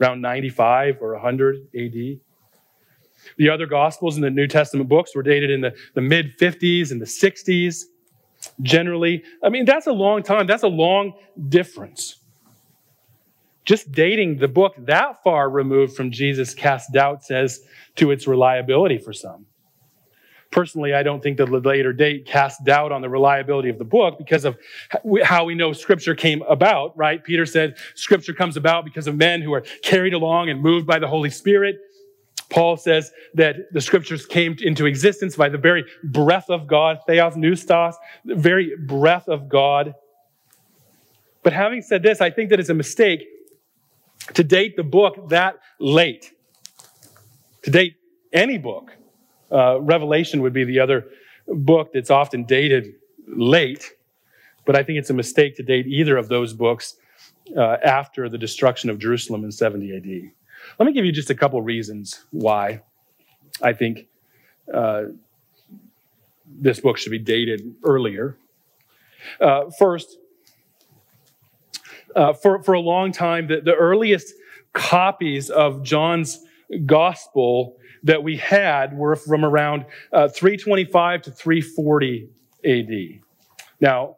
around 0.00 0.20
95 0.20 0.98
or 1.00 1.12
100 1.12 1.68
AD. 1.74 2.20
The 3.36 3.48
other 3.48 3.66
Gospels 3.66 4.16
in 4.16 4.22
the 4.22 4.30
New 4.30 4.46
Testament 4.46 4.88
books 4.88 5.14
were 5.14 5.22
dated 5.22 5.50
in 5.50 5.60
the, 5.60 5.74
the 5.94 6.00
mid 6.00 6.38
50s 6.38 6.90
and 6.90 7.00
the 7.00 7.06
60s. 7.06 7.84
generally. 8.62 9.22
I 9.42 9.48
mean, 9.48 9.64
that's 9.64 9.86
a 9.86 9.92
long 9.92 10.22
time. 10.22 10.46
That's 10.46 10.62
a 10.62 10.68
long 10.68 11.14
difference. 11.48 12.16
Just 13.64 13.92
dating 13.92 14.38
the 14.38 14.48
book 14.48 14.74
that 14.78 15.22
far 15.22 15.48
removed 15.48 15.94
from 15.94 16.10
Jesus 16.10 16.52
casts 16.52 16.90
doubts 16.92 17.30
as 17.30 17.60
to 17.96 18.10
its 18.10 18.26
reliability 18.26 18.98
for 18.98 19.12
some. 19.12 19.46
Personally, 20.50 20.92
I 20.92 21.02
don't 21.02 21.22
think 21.22 21.38
the 21.38 21.46
later 21.46 21.94
date 21.94 22.26
casts 22.26 22.62
doubt 22.62 22.92
on 22.92 23.00
the 23.00 23.08
reliability 23.08 23.70
of 23.70 23.78
the 23.78 23.84
book 23.84 24.18
because 24.18 24.44
of 24.44 24.58
how 25.24 25.44
we 25.44 25.54
know 25.54 25.72
scripture 25.72 26.14
came 26.14 26.42
about, 26.42 26.94
right? 26.96 27.24
Peter 27.24 27.46
said 27.46 27.76
scripture 27.94 28.34
comes 28.34 28.58
about 28.58 28.84
because 28.84 29.06
of 29.06 29.16
men 29.16 29.40
who 29.40 29.54
are 29.54 29.62
carried 29.82 30.12
along 30.12 30.50
and 30.50 30.60
moved 30.60 30.86
by 30.86 30.98
the 30.98 31.08
Holy 31.08 31.30
Spirit. 31.30 31.78
Paul 32.52 32.76
says 32.76 33.12
that 33.34 33.72
the 33.72 33.80
scriptures 33.80 34.26
came 34.26 34.56
into 34.60 34.84
existence 34.84 35.36
by 35.36 35.48
the 35.48 35.56
very 35.56 35.86
breath 36.04 36.50
of 36.50 36.66
God, 36.66 36.98
theopneustos, 37.08 37.94
the 38.26 38.34
very 38.34 38.76
breath 38.76 39.26
of 39.26 39.48
God. 39.48 39.94
But 41.42 41.54
having 41.54 41.80
said 41.80 42.02
this, 42.02 42.20
I 42.20 42.30
think 42.30 42.50
that 42.50 42.60
it's 42.60 42.68
a 42.68 42.74
mistake 42.74 43.26
to 44.34 44.44
date 44.44 44.76
the 44.76 44.82
book 44.82 45.30
that 45.30 45.56
late, 45.80 46.32
to 47.62 47.70
date 47.70 47.94
any 48.34 48.58
book. 48.58 48.92
Uh, 49.50 49.80
Revelation 49.80 50.42
would 50.42 50.52
be 50.52 50.64
the 50.64 50.78
other 50.78 51.06
book 51.48 51.92
that's 51.94 52.10
often 52.10 52.44
dated 52.44 52.94
late, 53.26 53.92
but 54.66 54.76
I 54.76 54.82
think 54.82 54.98
it's 54.98 55.10
a 55.10 55.14
mistake 55.14 55.56
to 55.56 55.62
date 55.62 55.86
either 55.86 56.18
of 56.18 56.28
those 56.28 56.52
books 56.52 56.96
uh, 57.56 57.78
after 57.82 58.28
the 58.28 58.38
destruction 58.38 58.90
of 58.90 58.98
Jerusalem 58.98 59.42
in 59.42 59.50
70 59.50 59.96
AD. 59.96 60.32
Let 60.78 60.86
me 60.86 60.92
give 60.92 61.04
you 61.04 61.12
just 61.12 61.30
a 61.30 61.34
couple 61.34 61.60
reasons 61.62 62.24
why 62.30 62.82
I 63.60 63.72
think 63.72 64.06
uh, 64.72 65.04
this 66.46 66.80
book 66.80 66.98
should 66.98 67.10
be 67.10 67.18
dated 67.18 67.74
earlier. 67.84 68.36
Uh, 69.40 69.70
first, 69.78 70.18
uh, 72.14 72.32
for, 72.32 72.62
for 72.62 72.74
a 72.74 72.80
long 72.80 73.12
time, 73.12 73.46
the, 73.46 73.60
the 73.60 73.74
earliest 73.74 74.34
copies 74.72 75.50
of 75.50 75.82
John's 75.82 76.44
gospel 76.86 77.76
that 78.02 78.22
we 78.22 78.36
had 78.36 78.96
were 78.96 79.16
from 79.16 79.44
around 79.44 79.84
uh, 80.12 80.28
325 80.28 81.22
to 81.22 81.30
340 81.30 82.28
AD. 82.64 83.20
Now, 83.80 84.16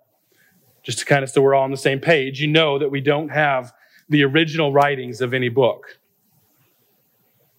just 0.82 1.00
to 1.00 1.04
kind 1.04 1.22
of 1.22 1.30
so 1.30 1.42
we're 1.42 1.54
all 1.54 1.64
on 1.64 1.70
the 1.70 1.76
same 1.76 2.00
page, 2.00 2.40
you 2.40 2.46
know 2.46 2.78
that 2.78 2.90
we 2.90 3.00
don't 3.00 3.28
have 3.28 3.72
the 4.08 4.22
original 4.22 4.72
writings 4.72 5.20
of 5.20 5.34
any 5.34 5.48
book. 5.48 5.98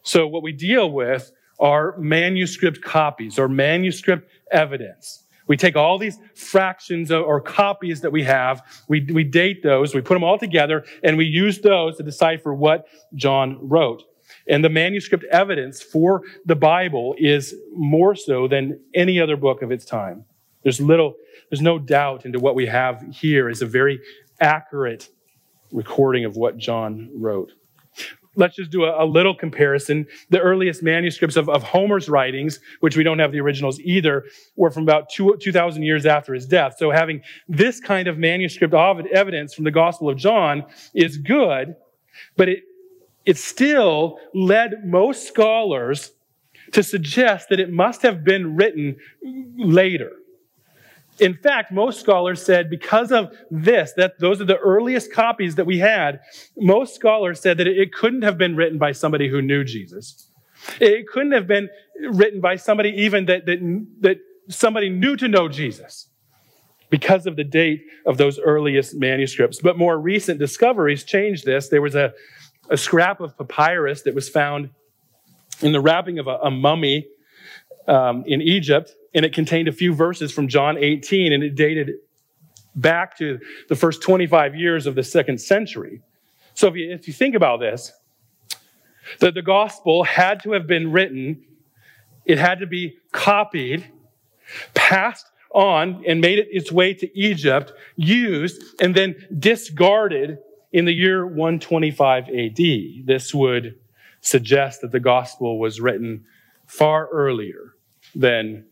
So, 0.06 0.28
what 0.28 0.44
we 0.44 0.52
deal 0.52 0.92
with 0.92 1.32
are 1.60 1.98
manuscript 1.98 2.82
copies 2.82 3.40
or 3.40 3.50
manuscript 3.50 4.30
evidence. 4.52 5.24
We 5.48 5.58
take 5.58 5.76
all 5.76 5.98
these 5.98 6.20
fractions 6.36 7.12
or 7.12 7.42
copies 7.42 8.02
that 8.02 8.12
we 8.12 8.24
have, 8.24 8.62
we, 8.88 9.02
we 9.12 9.24
date 9.24 9.64
those, 9.64 9.94
we 9.94 10.02
put 10.02 10.14
them 10.14 10.24
all 10.24 10.38
together, 10.38 10.86
and 11.04 11.18
we 11.18 11.26
use 11.26 11.60
those 11.60 11.98
to 11.98 12.04
decipher 12.04 12.54
what 12.54 12.88
John 13.16 13.58
wrote. 13.62 14.04
And 14.48 14.64
the 14.64 14.70
manuscript 14.70 15.24
evidence 15.26 15.82
for 15.82 16.22
the 16.46 16.56
Bible 16.56 17.16
is 17.18 17.56
more 17.76 18.16
so 18.16 18.48
than 18.48 18.80
any 18.94 19.20
other 19.20 19.38
book 19.38 19.62
of 19.62 19.72
its 19.72 19.86
time. 19.86 20.26
There's 20.64 20.82
little, 20.82 21.16
there's 21.50 21.62
no 21.62 21.78
doubt 21.78 22.26
into 22.26 22.40
what 22.40 22.56
we 22.56 22.66
have 22.68 23.04
here 23.12 23.50
is 23.50 23.62
a 23.62 23.68
very 23.68 24.00
accurate 24.40 25.10
recording 25.72 26.26
of 26.26 26.36
what 26.36 26.58
John 26.58 27.10
wrote 27.14 27.52
let's 28.36 28.56
just 28.56 28.72
do 28.72 28.84
a, 28.84 29.04
a, 29.04 29.06
little 29.06 29.36
comparison. 29.36 30.06
The 30.30 30.40
earliest 30.40 30.84
manuscripts 30.84 31.36
of, 31.36 31.50
of, 31.50 31.64
Homer's 31.64 32.10
writings, 32.10 32.60
which 32.80 32.98
we 32.98 33.04
don't 33.04 33.20
have 33.20 33.32
the 33.32 33.40
originals 33.40 33.80
either, 33.80 34.26
were 34.56 34.72
from 34.72 34.84
about 34.84 35.10
two, 35.10 35.36
2,000 35.40 35.84
years 35.84 36.06
after 36.06 36.34
his 36.34 36.46
death. 36.46 36.76
So 36.78 36.92
having 36.92 37.22
this 37.48 37.80
kind 37.80 38.08
of 38.08 38.18
manuscript 38.18 38.74
evidence 38.74 39.54
from 39.54 39.64
the 39.64 39.72
Gospel 39.72 40.10
of 40.10 40.18
John 40.18 40.66
is 40.94 41.18
good, 41.18 41.76
but 42.38 42.50
it, 42.50 42.64
it 43.26 43.38
still 43.38 44.20
led 44.34 44.86
most 44.86 45.28
scholars 45.28 46.12
to 46.72 46.84
suggest 46.84 47.50
that 47.50 47.60
it 47.60 47.72
must 47.72 48.02
have 48.02 48.24
been 48.24 48.56
written 48.56 48.98
later. 49.58 50.12
In 51.20 51.34
fact, 51.36 51.72
most 51.72 52.02
scholars 52.02 52.42
said 52.42 52.70
because 52.70 53.12
of 53.12 53.34
this, 53.50 53.94
that 53.94 54.20
those 54.20 54.42
are 54.42 54.46
the 54.46 54.58
earliest 54.58 55.14
copies 55.14 55.56
that 55.56 55.66
we 55.66 55.80
had, 55.80 56.20
most 56.58 56.96
scholars 56.96 57.40
said 57.40 57.58
that 57.58 57.68
it 57.68 57.94
couldn't 57.94 58.24
have 58.24 58.38
been 58.38 58.56
written 58.56 58.78
by 58.78 58.92
somebody 58.92 59.30
who 59.30 59.42
knew 59.42 59.64
Jesus. 59.64 60.30
It 60.80 61.08
couldn't 61.08 61.32
have 61.32 61.48
been 61.48 61.70
written 62.12 62.42
by 62.42 62.58
somebody 62.58 62.90
even 62.90 63.26
that, 63.26 63.46
that, 63.46 63.60
that 64.02 64.18
somebody 64.50 64.90
knew 64.90 65.16
to 65.16 65.28
know 65.28 65.48
Jesus 65.48 66.10
because 66.90 67.26
of 67.26 67.36
the 67.36 67.44
date 67.44 67.84
of 68.06 68.18
those 68.18 68.40
earliest 68.40 68.96
manuscripts. 68.96 69.60
But 69.62 69.78
more 69.78 69.98
recent 69.98 70.40
discoveries 70.40 71.04
changed 71.04 71.46
this. 71.46 71.70
There 71.70 71.82
was 71.82 71.96
a, 71.96 72.14
a 72.70 72.78
scrap 72.78 73.22
of 73.22 73.38
papyrus 73.38 74.02
that 74.04 74.16
was 74.16 74.28
found 74.28 74.70
in 75.62 75.72
the 75.72 75.80
wrapping 75.80 76.20
of 76.20 76.28
a, 76.28 76.38
a 76.44 76.52
mummy 76.52 77.08
um, 77.88 78.24
in 78.28 78.42
Egypt 78.42 78.94
and 79.16 79.26
it 79.26 79.34
contained 79.34 79.70
a 79.70 79.72
few 79.72 79.94
verses 79.94 80.32
from 80.32 80.50
John 80.50 80.78
18, 80.78 81.32
and 81.32 81.42
it 81.42 81.56
dated 81.56 81.94
back 82.76 83.18
to 83.18 83.40
the 83.70 83.76
first 83.76 84.02
25 84.02 84.56
years 84.56 84.86
of 84.86 84.94
the 84.94 85.04
second 85.04 85.40
century. 85.40 86.02
So 86.54 86.68
if 86.68 86.76
you, 86.76 86.92
if 86.92 87.08
you 87.08 87.14
think 87.14 87.34
about 87.34 87.62
this, 87.62 87.94
that 89.20 89.34
the 89.34 89.42
gospel 89.42 90.04
had 90.04 90.44
to 90.44 90.52
have 90.52 90.68
been 90.68 90.92
written, 90.92 91.46
it 92.26 92.38
had 92.38 92.60
to 92.60 92.68
be 92.68 92.98
copied, 93.14 93.90
passed 94.74 95.26
on, 95.52 96.04
and 96.06 96.20
made 96.20 96.38
it 96.38 96.50
its 96.52 96.70
way 96.70 96.94
to 96.94 97.18
Egypt, 97.18 97.72
used, 97.96 98.62
and 98.82 98.94
then 98.94 99.16
discarded 99.40 100.40
in 100.74 100.84
the 100.84 100.94
year 100.94 101.26
125 101.26 102.26
AD. 102.28 103.06
This 103.06 103.34
would 103.34 103.80
suggest 104.20 104.82
that 104.82 104.92
the 104.92 105.00
gospel 105.00 105.58
was 105.58 105.80
written 105.80 106.26
far 106.68 107.08
earlier 107.08 107.76
than 108.14 108.66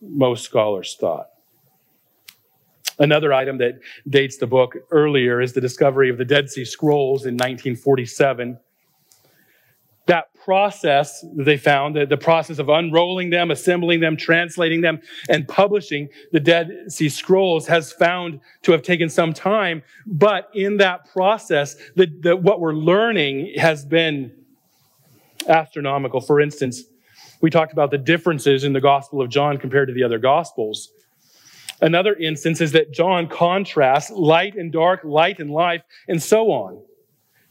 most 0.00 0.44
scholars 0.44 0.96
thought. 0.98 1.28
Another 2.98 3.32
item 3.32 3.56
that 3.58 3.80
dates 4.08 4.36
the 4.36 4.46
book 4.46 4.76
earlier 4.90 5.40
is 5.40 5.54
the 5.54 5.60
discovery 5.60 6.10
of 6.10 6.18
the 6.18 6.24
Dead 6.24 6.50
Sea 6.50 6.66
Scrolls 6.66 7.24
in 7.24 7.34
1947. 7.34 8.58
That 10.06 10.34
process 10.44 11.24
they 11.34 11.56
found, 11.56 11.96
the, 11.96 12.04
the 12.04 12.18
process 12.18 12.58
of 12.58 12.68
unrolling 12.68 13.30
them, 13.30 13.50
assembling 13.50 14.00
them, 14.00 14.18
translating 14.18 14.82
them, 14.82 15.00
and 15.30 15.48
publishing 15.48 16.08
the 16.32 16.40
Dead 16.40 16.70
Sea 16.88 17.08
Scrolls 17.08 17.66
has 17.68 17.90
found 17.90 18.40
to 18.62 18.72
have 18.72 18.82
taken 18.82 19.08
some 19.08 19.32
time. 19.32 19.82
But 20.06 20.50
in 20.52 20.76
that 20.78 21.10
process, 21.10 21.76
the, 21.96 22.06
the, 22.20 22.36
what 22.36 22.60
we're 22.60 22.74
learning 22.74 23.54
has 23.56 23.86
been 23.86 24.32
astronomical. 25.48 26.20
For 26.20 26.40
instance, 26.40 26.84
we 27.40 27.50
talked 27.50 27.72
about 27.72 27.90
the 27.90 27.98
differences 27.98 28.64
in 28.64 28.72
the 28.72 28.80
Gospel 28.80 29.20
of 29.22 29.28
John 29.28 29.58
compared 29.58 29.88
to 29.88 29.94
the 29.94 30.02
other 30.02 30.18
Gospels. 30.18 30.92
Another 31.80 32.14
instance 32.14 32.60
is 32.60 32.72
that 32.72 32.92
John 32.92 33.26
contrasts 33.26 34.10
light 34.10 34.54
and 34.54 34.70
dark, 34.70 35.00
light 35.04 35.38
and 35.38 35.50
life, 35.50 35.82
and 36.08 36.22
so 36.22 36.50
on. 36.52 36.82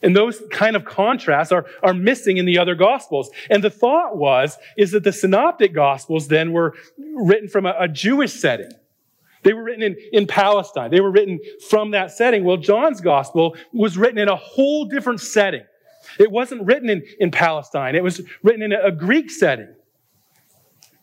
And 0.01 0.15
those 0.15 0.41
kind 0.51 0.75
of 0.75 0.85
contrasts 0.85 1.51
are, 1.51 1.65
are 1.83 1.93
missing 1.93 2.37
in 2.37 2.45
the 2.45 2.57
other 2.57 2.75
gospels. 2.75 3.29
And 3.49 3.63
the 3.63 3.69
thought 3.69 4.15
was, 4.15 4.57
is 4.77 4.91
that 4.91 5.03
the 5.03 5.11
synoptic 5.11 5.73
gospels 5.73 6.27
then 6.29 6.53
were 6.53 6.75
written 7.15 7.49
from 7.49 7.65
a, 7.65 7.75
a 7.77 7.87
Jewish 7.87 8.31
setting. 8.31 8.71
They 9.43 9.53
were 9.53 9.63
written 9.63 9.83
in, 9.83 9.97
in 10.13 10.27
Palestine. 10.27 10.91
They 10.91 11.01
were 11.01 11.11
written 11.11 11.39
from 11.69 11.91
that 11.91 12.11
setting. 12.11 12.43
Well, 12.43 12.57
John's 12.57 13.01
gospel 13.01 13.57
was 13.73 13.97
written 13.97 14.19
in 14.19 14.29
a 14.29 14.35
whole 14.35 14.85
different 14.85 15.21
setting. 15.21 15.63
It 16.17 16.31
wasn't 16.31 16.65
written 16.65 16.89
in, 16.89 17.03
in 17.19 17.31
Palestine. 17.31 17.95
It 17.95 18.03
was 18.03 18.21
written 18.41 18.61
in 18.61 18.71
a, 18.71 18.81
a 18.83 18.91
Greek 18.91 19.29
setting 19.29 19.73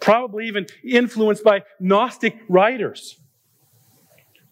probably 0.00 0.46
even 0.46 0.66
influenced 0.84 1.44
by 1.44 1.62
Gnostic 1.80 2.38
writers. 2.48 3.18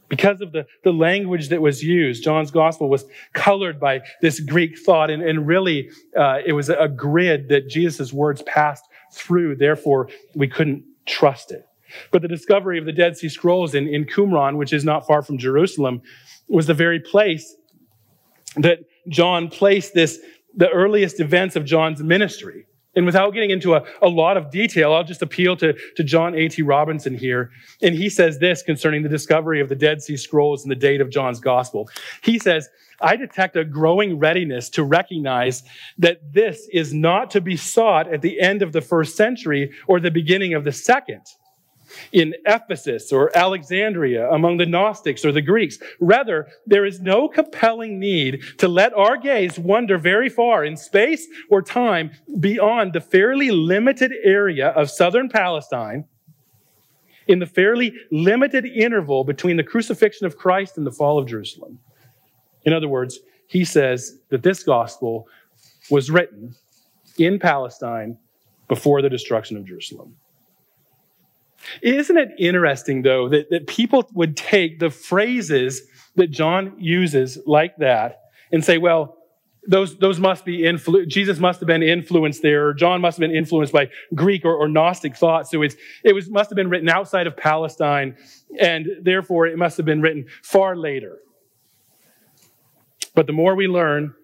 Because 0.09 0.41
of 0.41 0.53
the, 0.53 0.67
the 0.85 0.93
language 0.93 1.49
that 1.49 1.61
was 1.61 1.83
used, 1.83 2.23
John's 2.23 2.51
gospel 2.51 2.89
was 2.89 3.05
colored 3.33 3.81
by 3.81 4.03
this 4.21 4.39
Greek 4.39 4.79
thought, 4.79 5.11
and, 5.11 5.23
and 5.23 5.47
really 5.47 5.91
uh, 6.17 6.39
it 6.45 6.53
was 6.53 6.69
a 6.69 6.89
grid 6.89 7.49
that 7.49 7.69
Jesus' 7.69 8.13
words 8.13 8.43
passed 8.43 8.85
through. 9.13 9.57
Therefore, 9.57 10.09
we 10.35 10.47
couldn't 10.47 10.85
trust 11.07 11.53
it. 11.53 11.67
But 12.11 12.23
the 12.23 12.29
discovery 12.29 12.79
of 12.79 12.85
the 12.85 12.93
Dead 12.93 13.17
Sea 13.17 13.29
Scrolls 13.29 13.75
in, 13.75 13.89
in 13.89 14.05
Qumran, 14.05 14.57
which 14.57 14.73
is 14.73 14.85
not 14.85 15.07
far 15.07 15.23
from 15.23 15.39
Jerusalem, 15.39 16.03
was 16.49 16.67
the 16.67 16.75
very 16.75 17.01
place 17.01 17.57
that 18.57 18.81
John 19.09 19.49
placed 19.49 19.95
this, 19.95 20.19
the 20.55 20.69
earliest 20.71 21.21
events 21.21 21.57
of 21.57 21.65
John's 21.65 22.03
ministry. 22.03 22.67
And 22.97 23.07
without 23.07 23.33
getting 23.35 23.51
into 23.51 23.75
a, 23.75 23.85
a 24.03 24.09
lot 24.09 24.37
of 24.37 24.51
detail, 24.51 24.93
I'll 24.93 25.05
just 25.05 25.23
appeal 25.23 25.57
to, 25.57 25.73
to 25.97 26.05
John 26.05 26.35
A.T. 26.35 26.63
Robinson 26.63 27.17
here. 27.17 27.51
And 27.83 27.95
he 27.95 28.09
says 28.09 28.39
this 28.39 28.63
concerning 28.63 29.03
the 29.03 29.09
discovery 29.09 29.61
of 29.61 29.69
the 29.69 29.75
Dead 29.75 30.03
Sea 30.03 30.17
Scrolls 30.17 30.63
and 30.63 30.71
the 30.71 30.77
date 30.77 31.01
of 31.01 31.11
John's 31.11 31.41
gospel. 31.41 31.89
He 32.23 32.39
says, 32.39 32.69
I 33.01 33.17
detect 33.17 33.57
a 33.57 33.65
growing 33.65 34.19
readiness 34.19 34.71
to 34.71 34.85
recognize 34.85 35.63
that 35.99 36.33
this 36.33 36.69
is 36.73 36.95
not 36.95 37.31
to 37.33 37.41
be 37.41 37.57
sought 37.57 38.13
at 38.13 38.23
the 38.23 38.41
end 38.41 38.63
of 38.63 38.73
the 38.73 38.81
first 38.81 39.17
century 39.17 39.73
or 39.87 40.01
the 40.01 40.11
beginning 40.11 40.55
of 40.55 40.65
the 40.65 40.73
second. 40.73 41.23
In 42.13 42.35
Ephesus 42.47 43.13
or 43.13 43.37
Alexandria 43.37 44.31
among 44.31 44.57
the 44.57 44.67
Gnostics 44.67 45.25
or 45.25 45.33
the 45.33 45.43
Greeks. 45.43 45.79
Rather, 46.01 46.49
there 46.67 46.85
is 46.85 47.01
no 47.01 47.29
compelling 47.29 47.99
need 47.99 48.43
to 48.59 48.69
let 48.69 48.93
our 48.95 49.17
gaze 49.17 49.59
wander 49.59 49.99
very 49.99 50.29
far 50.29 50.65
in 50.65 50.77
space 50.77 51.27
or 51.51 51.63
time 51.63 52.11
beyond 52.41 52.93
the 52.93 53.01
fairly 53.01 53.51
limited 53.51 54.13
area 54.23 54.69
of 54.71 54.91
southern 54.91 55.29
Palestine 55.29 56.05
in 57.27 57.39
the 57.39 57.47
fairly 57.47 57.95
limited 58.11 58.65
interval 58.67 59.25
between 59.25 59.57
the 59.57 59.63
crucifixion 59.63 60.27
of 60.27 60.37
Christ 60.37 60.77
and 60.77 60.87
the 60.87 60.93
fall 60.93 61.19
of 61.19 61.27
Jerusalem. 61.27 61.79
In 62.65 62.73
other 62.73 62.89
words, 62.89 63.19
he 63.47 63.65
says 63.65 64.19
that 64.31 64.43
this 64.43 64.63
gospel 64.63 65.27
was 65.91 66.11
written 66.11 66.55
in 67.19 67.39
Palestine 67.39 68.19
before 68.69 69.03
the 69.03 69.11
destruction 69.11 69.57
of 69.57 69.67
Jerusalem. 69.67 70.17
Isn't 71.83 72.17
it 72.17 72.31
interesting, 72.39 73.03
though, 73.03 73.29
that, 73.29 73.51
that 73.51 73.67
people 73.67 74.09
would 74.15 74.37
take 74.37 74.79
the 74.79 74.91
phrases 74.91 75.83
that 76.17 76.31
John 76.31 76.75
uses 76.79 77.39
like 77.47 77.77
that 77.79 78.21
and 78.53 78.65
say, 78.65 78.79
well, 78.79 79.19
those, 79.67 79.97
those 79.99 80.21
must 80.21 80.45
be 80.45 80.59
influ- 80.59 81.09
Jesus 81.09 81.39
must 81.39 81.61
have 81.61 81.67
been 81.67 81.83
influenced 81.83 82.43
there, 82.43 82.69
or 82.69 82.75
John 82.75 83.01
must 83.01 83.17
have 83.19 83.29
been 83.29 83.37
influenced 83.37 83.73
by 83.73 83.89
Greek 84.15 84.45
or, 84.45 84.55
or 84.55 84.69
Gnostic 84.69 85.17
thought. 85.17 85.49
So 85.49 85.63
it's, 85.63 85.77
it 86.03 86.13
was, 86.13 86.29
must 86.29 86.51
have 86.51 86.57
been 86.57 86.69
written 86.69 86.89
outside 86.89 87.27
of 87.27 87.37
Palestine, 87.37 88.17
and 88.61 88.87
therefore 89.03 89.47
it 89.47 89.57
must 89.57 89.77
have 89.79 89.87
been 89.87 90.03
written 90.03 90.27
far 90.43 90.77
later. 90.77 91.19
But 93.15 93.27
the 93.27 93.33
more 93.33 93.55
we 93.55 93.67
learn, 93.67 94.15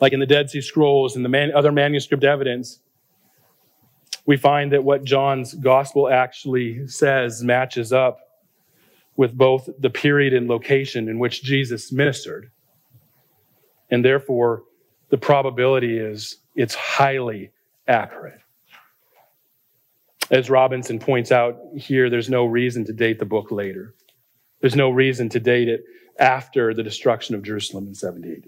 like 0.00 0.12
in 0.12 0.20
the 0.20 0.26
Dead 0.26 0.50
Sea 0.50 0.60
Scrolls 0.60 1.16
and 1.16 1.24
the 1.24 1.28
man, 1.28 1.52
other 1.54 1.70
manuscript 1.70 2.24
evidence, 2.24 2.80
we 4.26 4.36
find 4.36 4.72
that 4.72 4.84
what 4.84 5.04
John's 5.04 5.54
gospel 5.54 6.08
actually 6.08 6.86
says 6.88 7.42
matches 7.42 7.92
up 7.92 8.18
with 9.16 9.36
both 9.36 9.68
the 9.78 9.90
period 9.90 10.32
and 10.32 10.48
location 10.48 11.08
in 11.08 11.18
which 11.18 11.42
Jesus 11.42 11.92
ministered. 11.92 12.50
And 13.90 14.04
therefore, 14.04 14.64
the 15.10 15.18
probability 15.18 15.98
is 15.98 16.38
it's 16.56 16.74
highly 16.74 17.52
accurate. 17.86 18.40
As 20.30 20.48
Robinson 20.48 20.98
points 20.98 21.30
out 21.30 21.58
here, 21.76 22.08
there's 22.08 22.30
no 22.30 22.46
reason 22.46 22.84
to 22.86 22.92
date 22.92 23.18
the 23.18 23.26
book 23.26 23.50
later. 23.50 23.94
There's 24.60 24.74
no 24.74 24.90
reason 24.90 25.28
to 25.28 25.40
date 25.40 25.68
it 25.68 25.84
after 26.18 26.72
the 26.72 26.82
destruction 26.82 27.34
of 27.34 27.42
Jerusalem 27.42 27.86
in 27.86 27.94
70 27.94 28.32
AD. 28.32 28.44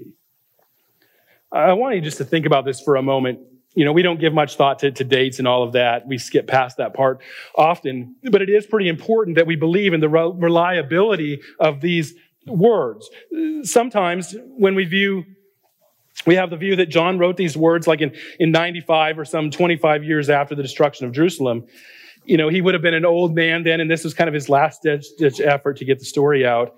I 1.53 1.73
want 1.75 1.95
you 1.95 2.01
just 2.01 2.19
to 2.19 2.25
think 2.25 2.47
about 2.47 2.65
this 2.65 2.81
for 2.81 2.97
a 2.97 3.03
moment 3.03 3.41
you 3.77 3.85
know, 3.85 3.93
we 3.93 4.03
don't 4.03 4.19
give 4.19 4.33
much 4.33 4.57
thought 4.57 4.79
to, 4.81 4.91
to, 4.91 5.05
dates 5.05 5.39
and 5.39 5.47
all 5.47 5.63
of 5.63 5.73
that. 5.73 6.09
We 6.09 6.17
skip 6.17 6.47
past 6.47 6.79
that 6.79 6.95
part 6.95 7.21
often, 7.55 8.17
but 8.23 8.41
it 8.41 8.49
is 8.49 8.67
pretty 8.67 8.89
important 8.89 9.37
that 9.37 9.47
we 9.47 9.55
believe 9.55 9.93
in 9.93 10.01
the 10.01 10.09
reliability 10.09 11.43
of 11.61 11.83
these 11.83 12.15
words. 12.47 13.09
Sometimes 13.63 14.35
when 14.57 14.75
we 14.75 14.87
view, 14.87 15.27
we 16.27 16.37
have 16.37 16.49
the 16.49 16.57
view 16.57 16.75
that 16.77 16.87
John 16.87 17.19
wrote 17.19 17.37
these 17.37 17.55
words 17.55 17.87
like 17.87 18.01
in, 18.01 18.17
in 18.41 18.51
95 18.51 19.19
or 19.19 19.25
some 19.27 19.51
25 19.51 20.03
years 20.03 20.31
after 20.31 20.55
the 20.55 20.63
destruction 20.63 21.07
of 21.07 21.13
Jerusalem. 21.13 21.67
You 22.25 22.39
know, 22.39 22.49
he 22.49 22.63
would 22.63 22.75
have 22.75 22.83
been 22.83 22.95
an 22.95 23.05
old 23.05 23.35
man 23.35 23.63
then, 23.63 23.81
and 23.81 23.91
this 23.91 24.05
was 24.05 24.15
kind 24.15 24.27
of 24.27 24.35
his 24.35 24.49
last 24.49 24.83
ditch, 24.83 25.05
ditch 25.19 25.39
effort 25.39 25.77
to 25.77 25.85
get 25.85 25.99
the 25.99 26.07
story 26.07 26.47
out. 26.47 26.77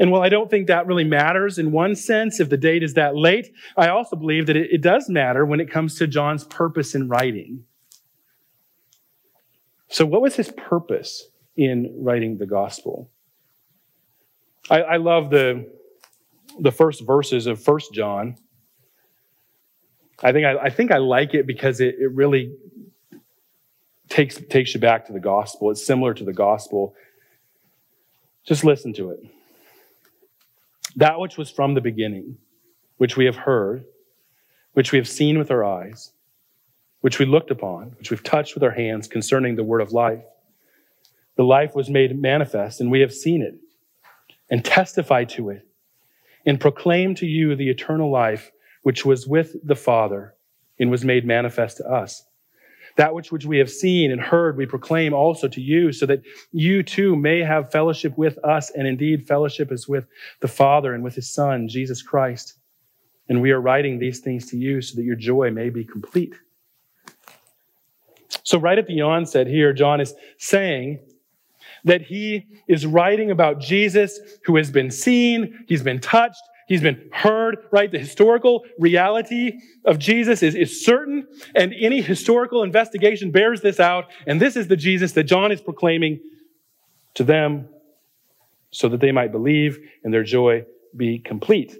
And 0.00 0.10
while 0.10 0.22
I 0.22 0.30
don't 0.30 0.50
think 0.50 0.66
that 0.68 0.86
really 0.86 1.04
matters 1.04 1.58
in 1.58 1.72
one 1.72 1.94
sense, 1.94 2.40
if 2.40 2.48
the 2.48 2.56
date 2.56 2.82
is 2.82 2.94
that 2.94 3.16
late, 3.16 3.52
I 3.76 3.90
also 3.90 4.16
believe 4.16 4.46
that 4.46 4.56
it, 4.56 4.70
it 4.72 4.80
does 4.80 5.10
matter 5.10 5.44
when 5.44 5.60
it 5.60 5.70
comes 5.70 5.96
to 5.98 6.06
John's 6.06 6.42
purpose 6.42 6.94
in 6.94 7.06
writing. 7.06 7.64
So, 9.88 10.06
what 10.06 10.22
was 10.22 10.36
his 10.36 10.50
purpose 10.52 11.28
in 11.54 11.94
writing 11.98 12.38
the 12.38 12.46
gospel? 12.46 13.10
I, 14.70 14.80
I 14.82 14.96
love 14.96 15.28
the, 15.28 15.70
the 16.58 16.72
first 16.72 17.06
verses 17.06 17.46
of 17.46 17.62
First 17.62 17.92
John. 17.92 18.36
I 20.22 20.32
think 20.32 20.46
I, 20.46 20.56
I 20.56 20.70
think 20.70 20.92
I 20.92 20.98
like 20.98 21.34
it 21.34 21.46
because 21.46 21.80
it, 21.80 21.96
it 21.98 22.10
really 22.12 22.54
takes, 24.08 24.36
takes 24.48 24.72
you 24.72 24.80
back 24.80 25.06
to 25.08 25.12
the 25.12 25.20
gospel. 25.20 25.70
It's 25.70 25.84
similar 25.84 26.14
to 26.14 26.24
the 26.24 26.32
gospel. 26.32 26.94
Just 28.46 28.64
listen 28.64 28.94
to 28.94 29.10
it 29.10 29.20
that 30.96 31.20
which 31.20 31.36
was 31.36 31.50
from 31.50 31.74
the 31.74 31.80
beginning, 31.80 32.38
which 32.96 33.16
we 33.16 33.24
have 33.24 33.36
heard, 33.36 33.84
which 34.72 34.92
we 34.92 34.98
have 34.98 35.08
seen 35.08 35.38
with 35.38 35.50
our 35.50 35.64
eyes, 35.64 36.12
which 37.00 37.18
we 37.18 37.26
looked 37.26 37.50
upon, 37.50 37.92
which 37.98 38.10
we've 38.10 38.22
touched 38.22 38.54
with 38.54 38.62
our 38.62 38.70
hands 38.70 39.08
concerning 39.08 39.56
the 39.56 39.64
word 39.64 39.80
of 39.80 39.92
life. 39.92 40.22
The 41.36 41.44
life 41.44 41.74
was 41.74 41.88
made 41.88 42.20
manifest, 42.20 42.80
and 42.80 42.90
we 42.90 43.00
have 43.00 43.12
seen 43.12 43.42
it, 43.42 43.54
and 44.50 44.64
testify 44.64 45.24
to 45.24 45.50
it, 45.50 45.66
and 46.44 46.60
proclaim 46.60 47.14
to 47.16 47.26
you 47.26 47.56
the 47.56 47.70
eternal 47.70 48.10
life 48.10 48.50
which 48.82 49.04
was 49.04 49.26
with 49.26 49.56
the 49.66 49.76
Father 49.76 50.34
and 50.78 50.90
was 50.90 51.04
made 51.04 51.26
manifest 51.26 51.78
to 51.78 51.84
us. 51.84 52.24
That 52.96 53.14
which, 53.14 53.32
which 53.32 53.46
we 53.46 53.58
have 53.58 53.70
seen 53.70 54.10
and 54.10 54.20
heard, 54.20 54.56
we 54.56 54.66
proclaim 54.66 55.12
also 55.12 55.48
to 55.48 55.60
you, 55.60 55.92
so 55.92 56.06
that 56.06 56.22
you 56.52 56.82
too 56.82 57.16
may 57.16 57.40
have 57.40 57.70
fellowship 57.70 58.16
with 58.18 58.38
us, 58.44 58.70
and 58.70 58.86
indeed 58.86 59.26
fellowship 59.26 59.72
is 59.72 59.88
with 59.88 60.06
the 60.40 60.48
Father 60.48 60.94
and 60.94 61.02
with 61.02 61.14
his 61.14 61.32
Son, 61.32 61.68
Jesus 61.68 62.02
Christ. 62.02 62.54
And 63.28 63.40
we 63.40 63.52
are 63.52 63.60
writing 63.60 63.98
these 63.98 64.20
things 64.20 64.50
to 64.50 64.56
you 64.56 64.82
so 64.82 64.96
that 64.96 65.04
your 65.04 65.16
joy 65.16 65.50
may 65.50 65.70
be 65.70 65.84
complete. 65.84 66.34
So, 68.42 68.58
right 68.58 68.78
at 68.78 68.86
the 68.86 69.00
onset 69.02 69.46
here, 69.46 69.72
John 69.72 70.00
is 70.00 70.14
saying 70.38 70.98
that 71.84 72.02
he 72.02 72.46
is 72.68 72.86
writing 72.86 73.30
about 73.30 73.60
Jesus 73.60 74.18
who 74.44 74.56
has 74.56 74.70
been 74.70 74.90
seen, 74.90 75.64
he's 75.68 75.82
been 75.82 76.00
touched, 76.00 76.42
He's 76.70 76.80
been 76.80 77.10
heard, 77.12 77.66
right? 77.72 77.90
The 77.90 77.98
historical 77.98 78.64
reality 78.78 79.58
of 79.84 79.98
Jesus 79.98 80.40
is, 80.40 80.54
is 80.54 80.84
certain, 80.84 81.26
and 81.52 81.74
any 81.76 82.00
historical 82.00 82.62
investigation 82.62 83.32
bears 83.32 83.60
this 83.60 83.80
out. 83.80 84.04
And 84.24 84.40
this 84.40 84.54
is 84.54 84.68
the 84.68 84.76
Jesus 84.76 85.10
that 85.14 85.24
John 85.24 85.50
is 85.50 85.60
proclaiming 85.60 86.20
to 87.14 87.24
them 87.24 87.68
so 88.70 88.88
that 88.88 89.00
they 89.00 89.10
might 89.10 89.32
believe 89.32 89.80
and 90.04 90.14
their 90.14 90.22
joy 90.22 90.64
be 90.96 91.18
complete. 91.18 91.76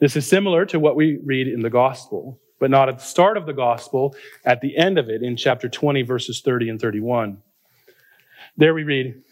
This 0.00 0.16
is 0.16 0.26
similar 0.26 0.66
to 0.66 0.80
what 0.80 0.96
we 0.96 1.20
read 1.24 1.46
in 1.46 1.62
the 1.62 1.70
gospel, 1.70 2.40
but 2.58 2.70
not 2.70 2.88
at 2.88 2.98
the 2.98 3.04
start 3.04 3.36
of 3.36 3.46
the 3.46 3.52
gospel, 3.52 4.16
at 4.44 4.60
the 4.60 4.76
end 4.76 4.98
of 4.98 5.08
it 5.08 5.22
in 5.22 5.36
chapter 5.36 5.68
20, 5.68 6.02
verses 6.02 6.40
30 6.40 6.70
and 6.70 6.80
31. 6.80 7.40
There 8.56 8.74
we 8.74 8.82
read, 8.82 9.22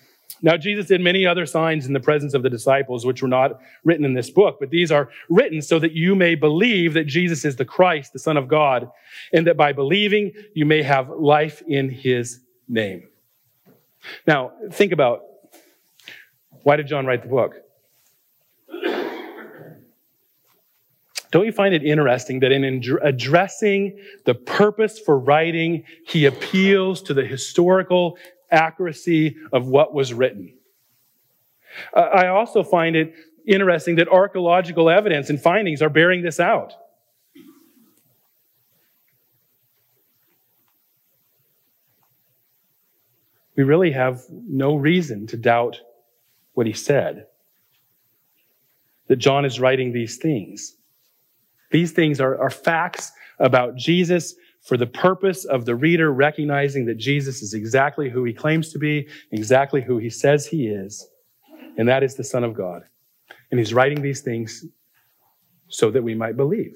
now, 0.43 0.57
Jesus 0.57 0.87
did 0.87 1.01
many 1.01 1.25
other 1.25 1.47
signs 1.47 1.87
in 1.87 1.95
the 1.95 2.01
presence 2.01 2.35
of 2.35 2.43
the 2.43 2.51
disciples, 2.51 3.07
which 3.07 3.23
were 3.23 3.29
not 3.29 3.59
written 3.85 4.05
in 4.05 4.13
this 4.13 4.29
book, 4.29 4.59
but 4.61 4.71
these 4.71 4.93
are 4.93 5.09
written 5.31 5.63
so 5.63 5.79
that 5.79 5.93
you 5.93 6.15
may 6.15 6.35
believe 6.35 6.93
that 6.95 7.05
Jesus 7.05 7.45
is 7.45 7.57
the 7.57 7.65
Christ, 7.65 8.13
the 8.13 8.19
Son 8.19 8.37
of 8.37 8.47
God, 8.47 8.91
and 9.33 9.47
that 9.47 9.57
by 9.57 9.73
believing 9.73 10.33
you 10.55 10.67
may 10.67 10.83
have 10.83 11.09
life 11.09 11.63
in 11.67 11.89
his 11.89 12.41
name. 12.69 13.09
Now, 14.27 14.53
think 14.71 14.93
about 14.93 15.23
why 16.65 16.77
did 16.77 16.87
John 16.87 17.07
write 17.07 17.23
the 17.23 17.29
book? 17.29 17.55
Don't 21.33 21.47
you 21.47 21.53
find 21.53 21.75
it 21.75 21.83
interesting 21.83 22.41
that 22.41 22.53
in 22.53 22.83
addressing 23.03 23.99
the 24.27 24.35
purpose 24.35 24.99
for 24.99 25.19
writing, 25.19 25.85
he 26.07 26.27
appeals 26.27 27.03
to 27.03 27.15
the 27.15 27.25
historical 27.25 28.19
accuracy 28.51 29.37
of 29.53 29.69
what 29.69 29.95
was 29.95 30.15
written. 30.15 30.55
I 31.95 32.29
also 32.29 32.63
find 32.63 32.97
it 32.97 33.15
interesting 33.47 33.97
that 33.97 34.09
archaeological 34.09 34.91
evidence 34.91 35.31
and 35.31 35.41
findings 35.41 35.83
are 35.83 35.89
bearing 35.89 36.23
this 36.23 36.41
out. 36.41 36.75
We 43.57 43.65
really 43.65 43.93
have 43.93 44.23
no 44.31 44.75
reason 44.75 45.27
to 45.29 45.37
doubt 45.37 45.81
what 46.53 46.67
he 46.67 46.73
said. 46.75 47.27
That 49.09 49.17
John 49.17 49.45
is 49.45 49.61
writing 49.61 49.93
these 49.93 50.17
things. 50.19 50.77
These 51.71 51.93
things 51.93 52.21
are, 52.21 52.39
are 52.39 52.51
facts 52.51 53.13
about 53.39 53.77
Jesus 53.77 54.35
for 54.67 54.77
the 54.77 54.87
purpose 54.87 55.45
of 55.45 55.65
the 55.65 55.77
reader 55.77 56.13
recognizing 56.13 56.87
that 56.87 56.97
Jesus 56.97 57.41
is 57.41 57.55
exactly 57.55 58.11
who 58.11 58.25
he 58.25 58.33
claims 58.33 58.73
to 58.73 58.81
be, 58.81 59.07
exactly 59.31 59.81
who 59.81 59.99
he 59.99 60.11
says 60.11 60.45
he 60.45 60.67
is, 60.67 61.07
and 61.79 61.89
that 61.89 62.03
is 62.03 62.17
the 62.17 62.25
Son 62.25 62.43
of 62.43 62.53
God. 62.53 62.83
And 63.51 63.61
he's 63.61 63.73
writing 63.73 64.03
these 64.03 64.23
things 64.23 64.65
so 65.69 65.93
that 65.93 66.03
we 66.03 66.17
might 66.17 66.37
believe. 66.37 66.75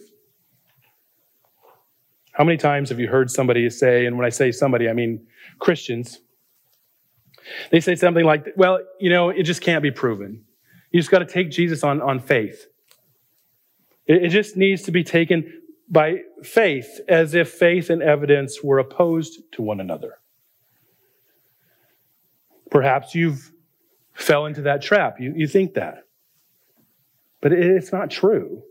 How 2.31 2.45
many 2.45 2.59
times 2.59 2.91
have 2.91 3.01
you 3.01 3.09
heard 3.09 3.29
somebody 3.29 3.69
say, 3.71 4.07
and 4.07 4.17
when 4.17 4.25
I 4.25 4.31
say 4.31 4.53
somebody, 4.53 4.89
I 4.89 4.93
mean 4.93 5.27
Christians, 5.59 6.21
they 7.73 7.81
say 7.81 7.97
something 7.97 8.25
like, 8.25 8.47
well, 8.57 8.79
you 9.01 9.11
know, 9.11 9.31
it 9.31 9.43
just 9.43 9.63
can't 9.63 9.83
be 9.83 9.91
proven. 9.91 10.45
You 10.93 11.01
just 11.01 11.11
got 11.11 11.19
to 11.19 11.27
take 11.27 11.51
Jesus 11.51 11.83
on, 11.83 12.01
on 12.01 12.21
faith. 12.21 12.67
It, 14.07 14.27
it 14.27 14.29
just 14.29 14.57
needs 14.57 14.83
to 14.83 14.93
be 14.93 15.03
taken 15.03 15.61
by 15.91 16.19
faith 16.43 17.01
as 17.09 17.35
if 17.35 17.51
faith 17.51 17.91
and 17.91 18.03
evidence 18.03 18.63
were 18.63 18.79
opposed 18.79 19.41
to 19.53 19.63
one 19.63 19.81
another. 19.81 20.19
Perhaps 22.71 23.15
you've 23.15 23.53
fell 24.15 24.47
into 24.47 24.63
that 24.63 24.83
trap. 24.83 25.21
You, 25.21 25.33
you 25.35 25.47
think 25.47 25.75
that. 25.75 26.05
But 27.41 27.53
it's 27.53 27.93
not 27.93 28.11
true. 28.11 28.63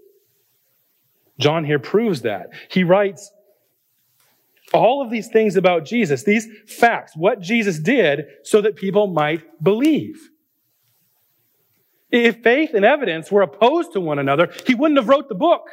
John 1.39 1.63
here 1.63 1.79
proves 1.79 2.21
that. 2.21 2.49
He 2.69 2.83
writes 2.83 3.31
all 4.73 5.01
of 5.01 5.09
these 5.09 5.27
things 5.27 5.55
about 5.55 5.85
Jesus, 5.85 6.23
these 6.23 6.47
facts, 6.67 7.13
what 7.15 7.39
Jesus 7.39 7.79
did 7.79 8.25
so 8.43 8.61
that 8.61 8.75
people 8.75 9.07
might 9.07 9.63
believe. 9.63 10.29
If 12.11 12.43
faith 12.43 12.73
and 12.73 12.85
evidence 12.85 13.31
were 13.31 13.41
opposed 13.41 13.93
to 13.93 13.99
one 13.99 14.19
another, 14.19 14.51
he 14.65 14.75
wouldn't 14.75 14.99
have 14.99 15.09
wrote 15.09 15.29
the 15.29 15.35
book. 15.35 15.69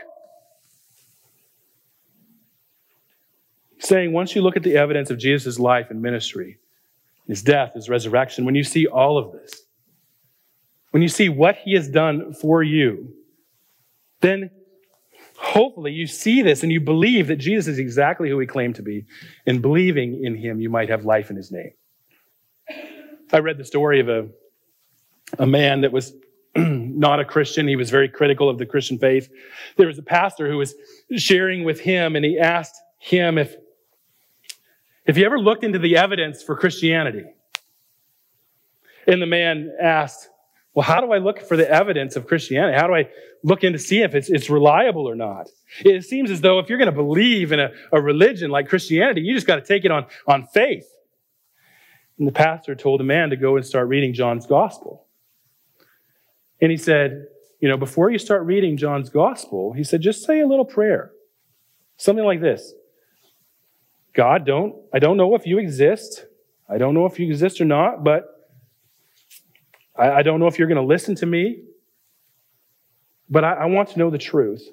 Saying 3.78 4.12
once 4.12 4.34
you 4.34 4.42
look 4.42 4.56
at 4.56 4.62
the 4.62 4.76
evidence 4.76 5.10
of 5.10 5.18
Jesus' 5.18 5.58
life 5.58 5.90
and 5.90 6.00
ministry, 6.00 6.58
his 7.26 7.42
death, 7.42 7.74
his 7.74 7.88
resurrection, 7.88 8.44
when 8.44 8.54
you 8.54 8.64
see 8.64 8.86
all 8.86 9.18
of 9.18 9.32
this, 9.32 9.62
when 10.90 11.02
you 11.02 11.08
see 11.08 11.28
what 11.28 11.56
he 11.56 11.74
has 11.74 11.88
done 11.88 12.32
for 12.32 12.62
you, 12.62 13.12
then 14.20 14.50
hopefully 15.38 15.92
you 15.92 16.06
see 16.06 16.42
this 16.42 16.62
and 16.62 16.72
you 16.72 16.80
believe 16.80 17.26
that 17.26 17.36
Jesus 17.36 17.66
is 17.74 17.78
exactly 17.78 18.30
who 18.30 18.38
he 18.38 18.46
claimed 18.46 18.76
to 18.76 18.82
be. 18.82 19.04
And 19.46 19.60
believing 19.60 20.24
in 20.24 20.36
him, 20.36 20.60
you 20.60 20.70
might 20.70 20.88
have 20.88 21.04
life 21.04 21.28
in 21.30 21.36
his 21.36 21.52
name. 21.52 21.72
I 23.32 23.40
read 23.40 23.58
the 23.58 23.64
story 23.64 24.00
of 24.00 24.08
a, 24.08 24.28
a 25.38 25.46
man 25.46 25.82
that 25.82 25.92
was 25.92 26.14
not 26.56 27.20
a 27.20 27.24
Christian. 27.24 27.68
He 27.68 27.76
was 27.76 27.90
very 27.90 28.08
critical 28.08 28.48
of 28.48 28.58
the 28.58 28.66
Christian 28.66 28.98
faith. 28.98 29.28
There 29.76 29.86
was 29.86 29.98
a 29.98 30.02
pastor 30.02 30.48
who 30.48 30.56
was 30.56 30.74
sharing 31.16 31.64
with 31.64 31.80
him 31.80 32.16
and 32.16 32.24
he 32.24 32.38
asked 32.38 32.80
him 32.98 33.36
if, 33.36 33.54
if 35.06 35.16
you 35.16 35.24
ever 35.24 35.38
looked 35.38 35.64
into 35.64 35.78
the 35.78 35.96
evidence 35.96 36.42
for 36.42 36.56
Christianity. 36.56 37.24
And 39.06 39.22
the 39.22 39.26
man 39.26 39.72
asked, 39.80 40.28
well, 40.74 40.84
how 40.84 41.00
do 41.00 41.12
I 41.12 41.18
look 41.18 41.40
for 41.40 41.56
the 41.56 41.70
evidence 41.70 42.16
of 42.16 42.26
Christianity? 42.26 42.76
How 42.76 42.86
do 42.86 42.94
I 42.94 43.08
look 43.42 43.64
in 43.64 43.72
to 43.72 43.78
see 43.78 44.02
if 44.02 44.14
it's, 44.14 44.28
it's 44.28 44.50
reliable 44.50 45.08
or 45.08 45.14
not? 45.14 45.48
It 45.80 46.04
seems 46.04 46.30
as 46.30 46.40
though 46.42 46.58
if 46.58 46.68
you're 46.68 46.78
going 46.78 46.90
to 46.90 46.96
believe 46.96 47.52
in 47.52 47.60
a, 47.60 47.70
a 47.92 48.00
religion 48.00 48.50
like 48.50 48.68
Christianity, 48.68 49.22
you 49.22 49.34
just 49.34 49.46
got 49.46 49.56
to 49.56 49.62
take 49.62 49.84
it 49.84 49.90
on, 49.90 50.06
on 50.26 50.44
faith. 50.46 50.86
And 52.18 52.26
the 52.26 52.32
pastor 52.32 52.74
told 52.74 53.00
a 53.00 53.04
man 53.04 53.30
to 53.30 53.36
go 53.36 53.56
and 53.56 53.64
start 53.64 53.88
reading 53.88 54.12
John's 54.12 54.46
gospel. 54.46 55.06
And 56.60 56.70
he 56.70 56.76
said, 56.76 57.26
you 57.60 57.68
know, 57.68 57.76
before 57.76 58.10
you 58.10 58.18
start 58.18 58.44
reading 58.44 58.76
John's 58.76 59.08
gospel, 59.08 59.72
he 59.72 59.84
said, 59.84 60.00
just 60.00 60.24
say 60.24 60.40
a 60.40 60.46
little 60.46 60.64
prayer. 60.64 61.12
Something 61.96 62.24
like 62.24 62.40
this. 62.40 62.74
God, 64.16 64.46
don't, 64.46 64.74
I 64.94 64.98
don't 64.98 65.18
know 65.18 65.34
if 65.34 65.46
you 65.46 65.58
exist. 65.58 66.24
I 66.70 66.78
don't 66.78 66.94
know 66.94 67.04
if 67.04 67.20
you 67.20 67.26
exist 67.26 67.60
or 67.60 67.66
not, 67.66 68.02
but 68.02 68.24
I, 69.94 70.10
I 70.10 70.22
don't 70.22 70.40
know 70.40 70.46
if 70.46 70.58
you're 70.58 70.68
going 70.68 70.80
to 70.80 70.86
listen 70.86 71.14
to 71.16 71.26
me, 71.26 71.64
but 73.28 73.44
I, 73.44 73.52
I, 73.52 73.66
want 73.66 73.90
to 73.90 73.98
know 73.98 74.08
the 74.08 74.16
truth. 74.16 74.66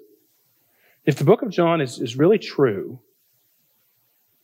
If 1.06 1.18
the 1.18 1.26
book 1.26 1.42
of 1.42 1.50
John 1.50 1.82
is, 1.82 2.00
is 2.00 2.16
really 2.16 2.40
true, 2.40 3.02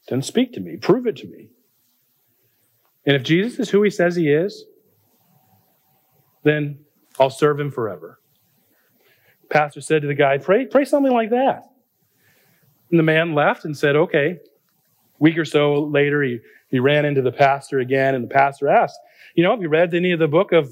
then 0.10 0.22
speak 0.22 0.52
to 0.54 0.60
me, 0.60 0.76
prove 0.76 1.08
it 1.08 1.16
to 1.18 1.28
me. 1.28 1.48
And 3.06 3.16
if 3.16 3.24
Jesus 3.24 3.58
is 3.58 3.70
who 3.70 3.82
he 3.82 3.90
says 3.90 4.18
he 4.18 4.30
is, 4.30 4.66
then 6.44 6.80
I'll 7.18 7.30
serve 7.30 7.58
him 7.58 7.72
forever. 7.72 8.20
Pastor 9.50 9.80
said 9.80 10.02
to 10.02 10.10
the 10.10 10.14
guy, 10.14 10.40
pray, 10.40 10.66
pray 10.66 10.84
something 10.84 11.14
like 11.14 11.30
that. 11.30 11.70
And 12.92 13.00
the 13.00 13.04
man 13.04 13.34
left 13.34 13.64
and 13.64 13.78
said, 13.78 13.96
okay. 13.96 14.40
Week 15.20 15.38
or 15.38 15.46
so 15.46 15.84
later, 15.84 16.24
he, 16.24 16.40
he 16.70 16.80
ran 16.80 17.06
into 17.06 17.22
the 17.22 17.32
pastor 17.32 17.80
again, 17.80 18.16
and 18.16 18.24
the 18.24 18.30
pastor 18.30 18.70
asked, 18.70 19.00
you 19.36 19.44
know, 19.44 19.52
have 19.52 19.62
you 19.62 19.70
read 19.70 19.94
any 19.94 20.12
of 20.12 20.20
the 20.20 20.28
book 20.28 20.52
of, 20.52 20.72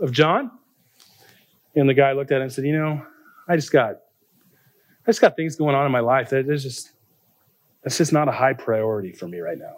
of 0.00 0.12
John? 0.12 0.50
And 1.74 1.88
the 1.88 1.94
guy 1.94 2.12
looked 2.12 2.32
at 2.32 2.36
him 2.36 2.42
and 2.42 2.52
said, 2.52 2.64
You 2.64 2.72
know, 2.72 3.06
I 3.48 3.56
just 3.56 3.70
got 3.70 3.96
I 5.06 5.10
just 5.10 5.20
got 5.20 5.36
things 5.36 5.56
going 5.56 5.74
on 5.74 5.86
in 5.86 5.92
my 5.92 6.00
life 6.00 6.30
that 6.30 6.46
just 6.46 6.92
that's 7.82 7.98
just 7.98 8.12
not 8.12 8.28
a 8.28 8.32
high 8.32 8.54
priority 8.54 9.12
for 9.12 9.28
me 9.28 9.38
right 9.38 9.58
now. 9.58 9.76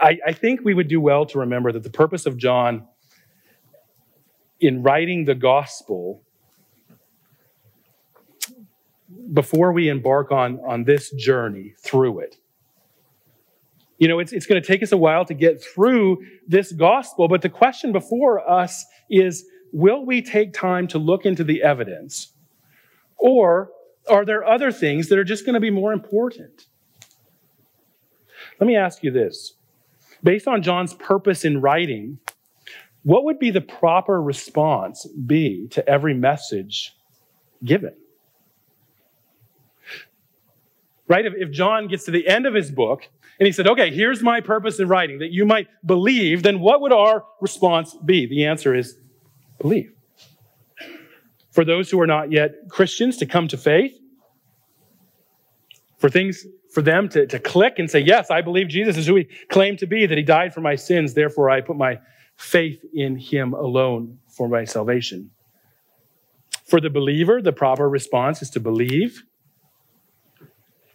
I, 0.00 0.18
I 0.26 0.32
think 0.32 0.60
we 0.64 0.74
would 0.74 0.88
do 0.88 1.00
well 1.00 1.26
to 1.26 1.38
remember 1.38 1.70
that 1.72 1.82
the 1.82 1.90
purpose 1.90 2.26
of 2.26 2.36
John 2.36 2.88
in 4.60 4.82
writing 4.82 5.24
the 5.24 5.34
gospel 5.34 6.22
before 9.32 9.72
we 9.72 9.88
embark 9.88 10.30
on, 10.32 10.60
on 10.66 10.84
this 10.84 11.10
journey 11.12 11.74
through 11.82 12.20
it 12.20 12.36
you 13.98 14.06
know, 14.06 14.20
it's, 14.20 14.32
it's 14.32 14.46
going 14.46 14.60
to 14.60 14.66
take 14.66 14.82
us 14.82 14.92
a 14.92 14.96
while 14.96 15.24
to 15.24 15.34
get 15.34 15.62
through 15.62 16.24
this 16.46 16.72
gospel, 16.72 17.28
but 17.28 17.42
the 17.42 17.48
question 17.48 17.92
before 17.92 18.48
us 18.48 18.86
is 19.10 19.44
will 19.72 20.06
we 20.06 20.22
take 20.22 20.54
time 20.54 20.86
to 20.88 20.98
look 20.98 21.26
into 21.26 21.44
the 21.44 21.62
evidence? 21.62 22.32
Or 23.16 23.70
are 24.08 24.24
there 24.24 24.44
other 24.44 24.70
things 24.70 25.08
that 25.08 25.18
are 25.18 25.24
just 25.24 25.44
going 25.44 25.54
to 25.54 25.60
be 25.60 25.70
more 25.70 25.92
important? 25.92 26.66
Let 28.60 28.66
me 28.66 28.76
ask 28.76 29.02
you 29.02 29.10
this. 29.10 29.54
Based 30.22 30.48
on 30.48 30.62
John's 30.62 30.94
purpose 30.94 31.44
in 31.44 31.60
writing, 31.60 32.18
what 33.02 33.24
would 33.24 33.38
be 33.38 33.50
the 33.50 33.60
proper 33.60 34.22
response 34.22 35.06
be 35.26 35.68
to 35.68 35.86
every 35.88 36.14
message 36.14 36.92
given? 37.64 37.94
Right? 41.08 41.24
If, 41.24 41.32
if 41.36 41.50
John 41.50 41.88
gets 41.88 42.04
to 42.04 42.10
the 42.10 42.28
end 42.28 42.46
of 42.46 42.54
his 42.54 42.70
book 42.70 43.08
and 43.40 43.46
he 43.46 43.52
said, 43.52 43.66
okay, 43.66 43.90
here's 43.90 44.22
my 44.22 44.40
purpose 44.40 44.78
in 44.78 44.88
writing, 44.88 45.20
that 45.20 45.32
you 45.32 45.46
might 45.46 45.68
believe, 45.84 46.42
then 46.42 46.60
what 46.60 46.82
would 46.82 46.92
our 46.92 47.24
response 47.40 47.96
be? 48.04 48.26
The 48.26 48.44
answer 48.44 48.74
is 48.74 48.96
believe. 49.58 49.92
For 51.50 51.64
those 51.64 51.90
who 51.90 52.00
are 52.00 52.06
not 52.06 52.30
yet 52.30 52.52
Christians 52.68 53.16
to 53.16 53.26
come 53.26 53.48
to 53.48 53.56
faith, 53.56 53.98
for 55.96 56.08
things, 56.08 56.46
for 56.72 56.82
them 56.82 57.08
to, 57.08 57.26
to 57.26 57.38
click 57.38 57.78
and 57.78 57.90
say, 57.90 58.00
yes, 58.00 58.30
I 58.30 58.42
believe 58.42 58.68
Jesus 58.68 58.96
is 58.96 59.06
who 59.06 59.16
he 59.16 59.28
claimed 59.48 59.78
to 59.78 59.86
be, 59.86 60.06
that 60.06 60.16
he 60.16 60.22
died 60.22 60.54
for 60.54 60.60
my 60.60 60.76
sins, 60.76 61.14
therefore 61.14 61.50
I 61.50 61.62
put 61.62 61.76
my 61.76 61.98
faith 62.36 62.84
in 62.94 63.16
him 63.16 63.54
alone 63.54 64.18
for 64.28 64.48
my 64.48 64.64
salvation. 64.64 65.30
For 66.64 66.80
the 66.80 66.90
believer, 66.90 67.40
the 67.40 67.52
proper 67.52 67.88
response 67.88 68.42
is 68.42 68.50
to 68.50 68.60
believe 68.60 69.24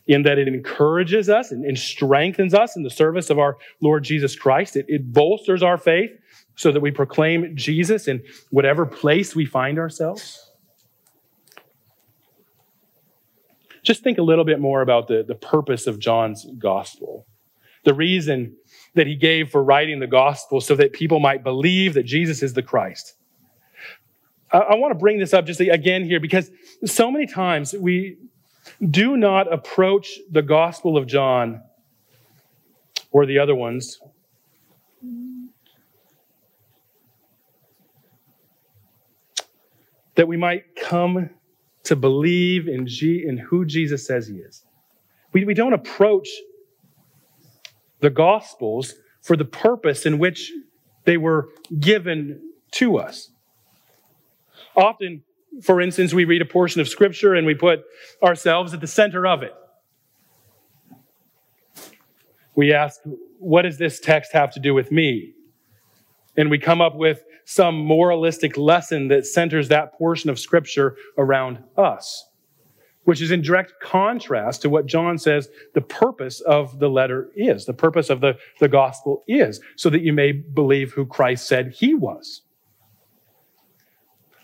in 0.08 0.24
that 0.24 0.38
it 0.38 0.48
encourages 0.48 1.30
us 1.30 1.52
and, 1.52 1.64
and, 1.64 1.80
strengthens 1.80 2.54
us 2.54 2.76
in 2.76 2.84
the 2.84 2.90
service 2.90 3.30
of 3.30 3.40
our 3.40 3.58
Lord 3.82 4.04
Jesus 4.04 4.36
Christ. 4.36 4.76
It, 4.76 4.86
it 4.90 5.14
bolsters 5.14 5.64
our 5.64 5.78
faith 5.78 6.12
so 6.56 6.72
that 6.72 6.82
we 6.82 6.92
proclaim 6.92 7.56
Jesus 7.56 8.08
in 8.08 8.22
whatever 8.52 8.86
place 8.86 9.36
we 9.36 9.46
find 9.46 9.80
ourselves. 9.80 10.50
Just 13.82 14.04
think 14.04 14.18
a 14.18 14.22
little 14.22 14.46
bit 14.46 14.60
more 14.60 14.82
about 14.82 15.08
the, 15.08 15.24
the 15.28 15.36
purpose 15.36 15.88
of 15.88 16.00
John's 16.00 16.46
gospel. 16.58 17.26
The 17.84 17.94
reason 17.94 18.56
that 18.96 19.08
he 19.08 19.16
gave 19.16 19.50
for 19.50 19.62
writing 19.62 20.00
the 20.00 20.08
gospel 20.08 20.62
so 20.62 20.76
that 20.76 20.94
people 20.94 21.20
might 21.20 21.44
believe 21.44 21.94
that 21.96 22.04
Jesus 22.04 22.42
is 22.42 22.54
the 22.54 22.62
Christ. 22.62 23.16
I, 24.52 24.60
I 24.60 24.76
want 24.76 24.92
to 24.92 24.98
bring 24.98 25.20
this 25.20 25.34
up 25.34 25.46
just 25.46 25.60
again 25.60 26.06
here 26.06 26.20
because 26.20 26.50
so 26.86 27.12
many 27.12 27.26
times 27.26 27.74
we, 27.74 28.18
do 28.90 29.18
not 29.18 29.52
approach 29.52 30.20
the 30.32 30.42
Gospel 30.42 30.98
of 30.98 31.08
John 31.08 31.62
or 33.12 33.26
the 33.26 33.40
other 33.40 33.56
ones 33.56 34.00
that 40.16 40.28
we 40.28 40.38
might 40.38 40.76
come 40.76 41.30
to 41.84 41.96
believe 41.96 42.68
in, 42.68 42.88
G- 42.88 43.24
in 43.28 43.38
who 43.38 43.66
Jesus 43.66 44.06
says 44.06 44.28
he 44.28 44.36
is. 44.36 44.64
We, 45.34 45.46
we 45.46 45.54
don't 45.54 45.74
approach 45.74 46.30
the 48.00 48.10
Gospels 48.10 48.96
for 49.22 49.36
the 49.36 49.46
purpose 49.46 50.06
in 50.06 50.20
which 50.20 50.52
they 51.06 51.18
were 51.18 51.50
given 51.80 52.52
to 52.72 52.98
us. 52.98 53.32
Often, 54.76 55.24
for 55.62 55.80
instance, 55.82 56.14
we 56.14 56.26
read 56.26 56.42
a 56.42 56.46
portion 56.46 56.82
of 56.82 56.88
Scripture 56.88 57.36
and 57.36 57.46
we 57.46 57.54
put 57.54 57.84
ourselves 58.22 58.74
at 58.74 58.82
the 58.82 58.88
center 58.88 59.28
of 59.28 59.44
it. 59.44 59.54
We 62.56 62.74
ask, 62.74 63.00
what 63.40 63.64
does 63.64 63.78
this 63.78 64.00
text 64.00 64.32
have 64.34 64.52
to 64.52 64.60
do 64.60 64.74
with 64.74 64.92
me? 64.92 65.34
And 66.38 66.50
we 66.50 66.58
come 66.58 66.82
up 66.82 66.96
with 66.96 67.24
some 67.46 67.78
moralistic 67.78 68.58
lesson 68.58 69.10
that 69.10 69.26
centers 69.26 69.68
that 69.70 69.94
portion 69.94 70.30
of 70.30 70.40
Scripture 70.40 70.96
around 71.18 71.64
us, 71.78 72.26
which 73.04 73.22
is 73.22 73.32
in 73.32 73.42
direct 73.42 73.74
contrast 73.82 74.62
to 74.62 74.70
what 74.70 74.86
John 74.86 75.18
says 75.18 75.50
the 75.74 75.82
purpose 75.82 76.40
of 76.42 76.80
the 76.80 76.90
letter 76.90 77.30
is, 77.36 77.66
the 77.66 77.74
purpose 77.74 78.10
of 78.10 78.22
the, 78.22 78.38
the 78.60 78.70
gospel 78.70 79.24
is, 79.28 79.60
so 79.76 79.90
that 79.90 80.02
you 80.02 80.14
may 80.14 80.32
believe 80.32 80.94
who 80.94 81.06
Christ 81.06 81.48
said 81.48 81.74
he 81.78 81.94
was. 81.94 82.42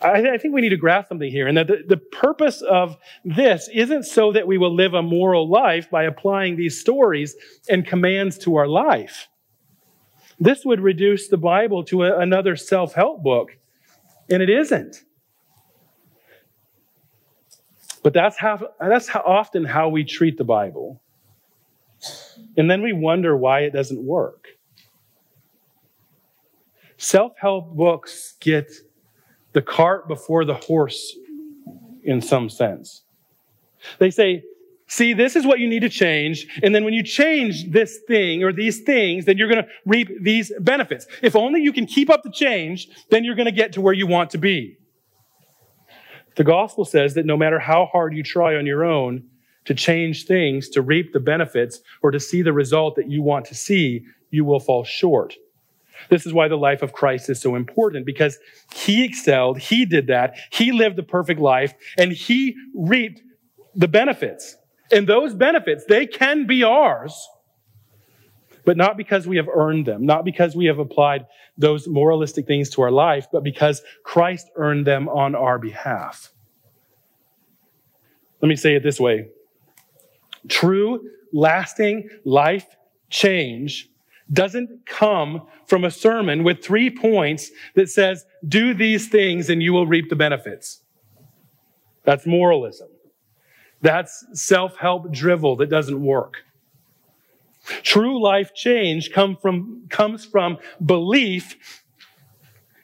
I, 0.02 0.30
I 0.34 0.38
think 0.38 0.54
we 0.54 0.60
need 0.60 0.70
to 0.70 0.76
grasp 0.76 1.08
something 1.08 1.30
here, 1.30 1.46
and 1.46 1.56
that 1.56 1.66
the, 1.66 1.84
the 1.86 1.96
purpose 1.96 2.62
of 2.62 2.96
this 3.24 3.68
isn't 3.72 4.04
so 4.04 4.32
that 4.32 4.46
we 4.46 4.58
will 4.58 4.74
live 4.74 4.94
a 4.94 5.02
moral 5.02 5.48
life 5.48 5.90
by 5.90 6.04
applying 6.04 6.56
these 6.56 6.80
stories 6.80 7.36
and 7.68 7.86
commands 7.86 8.38
to 8.38 8.56
our 8.56 8.66
life. 8.66 9.28
This 10.38 10.64
would 10.64 10.80
reduce 10.80 11.28
the 11.28 11.36
Bible 11.36 11.84
to 11.84 12.04
a, 12.04 12.18
another 12.18 12.56
self 12.56 12.94
help 12.94 13.22
book, 13.22 13.56
and 14.30 14.42
it 14.42 14.48
isn't. 14.48 15.04
But 18.02 18.14
that's 18.14 18.38
how, 18.38 18.70
that's 18.80 19.08
how 19.08 19.20
often 19.20 19.64
how 19.64 19.90
we 19.90 20.04
treat 20.04 20.38
the 20.38 20.44
Bible. 20.44 21.02
And 22.56 22.70
then 22.70 22.80
we 22.80 22.94
wonder 22.94 23.36
why 23.36 23.60
it 23.60 23.72
doesn't 23.72 24.02
work. 24.02 24.48
Self 26.96 27.32
help 27.38 27.76
books 27.76 28.36
get 28.40 28.72
the 29.52 29.62
cart 29.62 30.08
before 30.08 30.44
the 30.44 30.54
horse 30.54 31.16
in 32.04 32.20
some 32.20 32.48
sense. 32.48 33.02
They 33.98 34.10
say, 34.10 34.42
see, 34.86 35.12
this 35.12 35.36
is 35.36 35.46
what 35.46 35.58
you 35.58 35.68
need 35.68 35.80
to 35.80 35.88
change. 35.88 36.46
And 36.62 36.74
then 36.74 36.84
when 36.84 36.94
you 36.94 37.02
change 37.02 37.70
this 37.70 37.98
thing 38.06 38.42
or 38.42 38.52
these 38.52 38.80
things, 38.80 39.24
then 39.24 39.38
you're 39.38 39.48
going 39.48 39.64
to 39.64 39.68
reap 39.86 40.10
these 40.22 40.52
benefits. 40.60 41.06
If 41.22 41.36
only 41.36 41.62
you 41.62 41.72
can 41.72 41.86
keep 41.86 42.10
up 42.10 42.22
the 42.22 42.30
change, 42.30 42.88
then 43.10 43.24
you're 43.24 43.34
going 43.34 43.46
to 43.46 43.52
get 43.52 43.72
to 43.74 43.80
where 43.80 43.94
you 43.94 44.06
want 44.06 44.30
to 44.30 44.38
be. 44.38 44.76
The 46.36 46.44
gospel 46.44 46.84
says 46.84 47.14
that 47.14 47.26
no 47.26 47.36
matter 47.36 47.58
how 47.58 47.86
hard 47.86 48.14
you 48.14 48.22
try 48.22 48.56
on 48.56 48.66
your 48.66 48.84
own 48.84 49.24
to 49.66 49.74
change 49.74 50.26
things, 50.26 50.68
to 50.70 50.82
reap 50.82 51.12
the 51.12 51.20
benefits, 51.20 51.80
or 52.02 52.10
to 52.10 52.20
see 52.20 52.42
the 52.42 52.52
result 52.52 52.96
that 52.96 53.10
you 53.10 53.22
want 53.22 53.44
to 53.46 53.54
see, 53.54 54.04
you 54.30 54.44
will 54.44 54.60
fall 54.60 54.84
short. 54.84 55.34
This 56.08 56.26
is 56.26 56.32
why 56.32 56.48
the 56.48 56.56
life 56.56 56.82
of 56.82 56.92
Christ 56.92 57.28
is 57.30 57.40
so 57.40 57.54
important 57.54 58.06
because 58.06 58.38
he 58.74 59.04
excelled, 59.04 59.58
he 59.58 59.84
did 59.84 60.06
that, 60.08 60.36
he 60.50 60.72
lived 60.72 60.96
the 60.96 61.02
perfect 61.02 61.40
life, 61.40 61.74
and 61.98 62.12
he 62.12 62.56
reaped 62.74 63.20
the 63.74 63.88
benefits. 63.88 64.56
And 64.92 65.06
those 65.06 65.34
benefits, 65.34 65.84
they 65.86 66.06
can 66.06 66.46
be 66.46 66.64
ours, 66.64 67.28
but 68.64 68.76
not 68.76 68.96
because 68.96 69.26
we 69.26 69.36
have 69.36 69.48
earned 69.48 69.86
them, 69.86 70.04
not 70.04 70.24
because 70.24 70.56
we 70.56 70.66
have 70.66 70.78
applied 70.78 71.26
those 71.56 71.86
moralistic 71.86 72.46
things 72.46 72.70
to 72.70 72.82
our 72.82 72.90
life, 72.90 73.26
but 73.32 73.44
because 73.44 73.82
Christ 74.04 74.50
earned 74.56 74.86
them 74.86 75.08
on 75.08 75.34
our 75.34 75.58
behalf. 75.58 76.32
Let 78.40 78.48
me 78.48 78.56
say 78.56 78.74
it 78.74 78.82
this 78.82 78.98
way 78.98 79.28
true, 80.48 81.00
lasting 81.32 82.08
life 82.24 82.66
change 83.10 83.89
doesn't 84.32 84.86
come 84.86 85.46
from 85.66 85.84
a 85.84 85.90
sermon 85.90 86.44
with 86.44 86.64
three 86.64 86.90
points 86.90 87.50
that 87.74 87.88
says, 87.88 88.24
do 88.46 88.74
these 88.74 89.08
things 89.08 89.50
and 89.50 89.62
you 89.62 89.72
will 89.72 89.86
reap 89.86 90.08
the 90.08 90.16
benefits. 90.16 90.82
That's 92.04 92.26
moralism. 92.26 92.88
That's 93.82 94.24
self-help 94.34 95.12
drivel 95.12 95.56
that 95.56 95.70
doesn't 95.70 96.02
work. 96.02 96.44
True 97.82 98.20
life 98.22 98.54
change 98.54 99.12
come 99.12 99.36
from, 99.36 99.86
comes 99.90 100.24
from 100.24 100.58
belief 100.84 101.82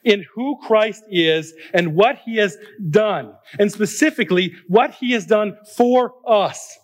in 0.03 0.25
who 0.33 0.57
Christ 0.65 1.03
is 1.09 1.53
and 1.73 1.95
what 1.95 2.19
he 2.23 2.37
has 2.37 2.57
done, 2.89 3.33
and 3.59 3.71
specifically 3.71 4.53
what 4.67 4.91
he 4.91 5.11
has 5.11 5.25
done 5.25 5.57
for 5.75 6.13
us. 6.25 6.77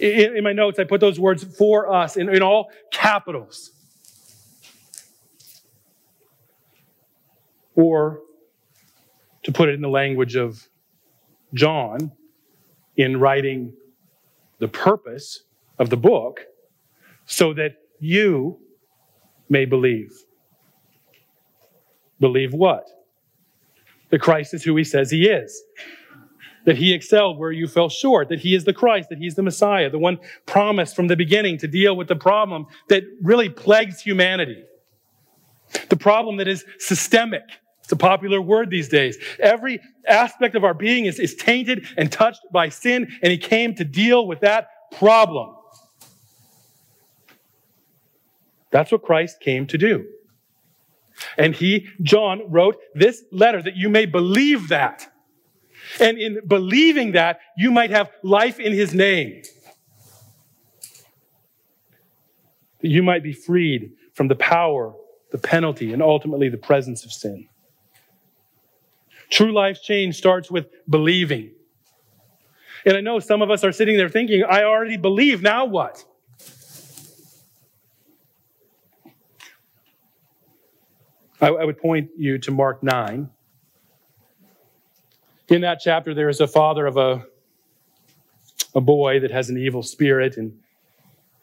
In, 0.00 0.38
in 0.38 0.44
my 0.44 0.52
notes, 0.52 0.78
I 0.78 0.84
put 0.84 1.00
those 1.00 1.20
words 1.20 1.44
for 1.56 1.92
us 1.92 2.16
in, 2.16 2.28
in 2.28 2.42
all 2.42 2.70
capitals. 2.90 3.71
Or 7.74 8.20
to 9.44 9.52
put 9.52 9.68
it 9.68 9.74
in 9.74 9.80
the 9.80 9.88
language 9.88 10.36
of 10.36 10.68
John 11.54 12.12
in 12.96 13.18
writing 13.18 13.74
the 14.58 14.68
purpose 14.68 15.42
of 15.78 15.90
the 15.90 15.96
book, 15.96 16.40
so 17.26 17.52
that 17.54 17.76
you 17.98 18.58
may 19.48 19.64
believe. 19.64 20.12
Believe 22.20 22.52
what? 22.52 22.88
That 24.10 24.20
Christ 24.20 24.54
is 24.54 24.62
who 24.62 24.76
he 24.76 24.84
says 24.84 25.10
he 25.10 25.28
is 25.28 25.62
that 26.64 26.76
he 26.76 26.92
excelled 26.92 27.38
where 27.38 27.52
you 27.52 27.66
fell 27.66 27.88
short, 27.88 28.28
that 28.28 28.40
he 28.40 28.54
is 28.54 28.64
the 28.64 28.72
Christ, 28.72 29.08
that 29.08 29.18
he's 29.18 29.34
the 29.34 29.42
Messiah, 29.42 29.90
the 29.90 29.98
one 29.98 30.18
promised 30.46 30.94
from 30.94 31.08
the 31.08 31.16
beginning 31.16 31.58
to 31.58 31.68
deal 31.68 31.96
with 31.96 32.08
the 32.08 32.16
problem 32.16 32.66
that 32.88 33.02
really 33.20 33.48
plagues 33.48 34.00
humanity. 34.00 34.62
The 35.88 35.96
problem 35.96 36.36
that 36.36 36.48
is 36.48 36.64
systemic. 36.78 37.42
It's 37.82 37.92
a 37.92 37.96
popular 37.96 38.40
word 38.40 38.70
these 38.70 38.88
days. 38.88 39.18
Every 39.40 39.80
aspect 40.06 40.54
of 40.54 40.64
our 40.64 40.74
being 40.74 41.06
is, 41.06 41.18
is 41.18 41.34
tainted 41.34 41.86
and 41.96 42.10
touched 42.10 42.42
by 42.52 42.68
sin, 42.68 43.12
and 43.22 43.32
he 43.32 43.38
came 43.38 43.74
to 43.74 43.84
deal 43.84 44.26
with 44.26 44.40
that 44.40 44.68
problem. 44.92 45.56
That's 48.70 48.90
what 48.90 49.02
Christ 49.02 49.40
came 49.40 49.66
to 49.66 49.78
do. 49.78 50.06
And 51.36 51.54
he, 51.54 51.88
John, 52.02 52.42
wrote 52.48 52.78
this 52.94 53.22
letter 53.30 53.60
that 53.62 53.76
you 53.76 53.88
may 53.88 54.06
believe 54.06 54.68
that. 54.68 55.08
And 56.00 56.18
in 56.18 56.40
believing 56.46 57.12
that, 57.12 57.40
you 57.56 57.70
might 57.70 57.90
have 57.90 58.10
life 58.22 58.58
in 58.58 58.72
his 58.72 58.94
name. 58.94 59.42
That 62.80 62.88
you 62.88 63.02
might 63.02 63.22
be 63.22 63.32
freed 63.32 63.92
from 64.14 64.28
the 64.28 64.36
power, 64.36 64.94
the 65.32 65.38
penalty, 65.38 65.92
and 65.92 66.02
ultimately 66.02 66.48
the 66.48 66.56
presence 66.56 67.04
of 67.04 67.12
sin. 67.12 67.48
True 69.32 69.52
life 69.52 69.82
change 69.82 70.16
starts 70.16 70.50
with 70.50 70.66
believing. 70.88 71.50
And 72.84 72.96
I 72.96 73.00
know 73.00 73.18
some 73.18 73.42
of 73.42 73.50
us 73.50 73.64
are 73.64 73.72
sitting 73.72 73.96
there 73.96 74.08
thinking, 74.08 74.44
I 74.44 74.62
already 74.62 74.96
believe, 74.96 75.42
now 75.42 75.64
what? 75.64 76.04
I, 81.40 81.48
I 81.48 81.64
would 81.64 81.78
point 81.78 82.10
you 82.16 82.38
to 82.38 82.52
Mark 82.52 82.84
9 82.84 83.28
in 85.52 85.60
that 85.60 85.80
chapter, 85.80 86.14
there 86.14 86.28
is 86.28 86.40
a 86.40 86.46
father 86.46 86.86
of 86.86 86.96
a, 86.96 87.26
a 88.74 88.80
boy 88.80 89.20
that 89.20 89.30
has 89.30 89.50
an 89.50 89.58
evil 89.58 89.82
spirit, 89.82 90.36
and, 90.36 90.58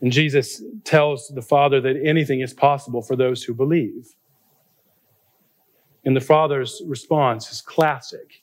and 0.01 0.11
Jesus 0.11 0.63
tells 0.83 1.27
the 1.27 1.41
father 1.41 1.79
that 1.81 1.95
anything 2.03 2.41
is 2.41 2.53
possible 2.53 3.01
for 3.01 3.15
those 3.15 3.43
who 3.43 3.53
believe. 3.53 4.15
And 6.05 6.15
the 6.15 6.21
father's 6.21 6.81
response 6.85 7.51
is 7.51 7.61
classic. 7.61 8.41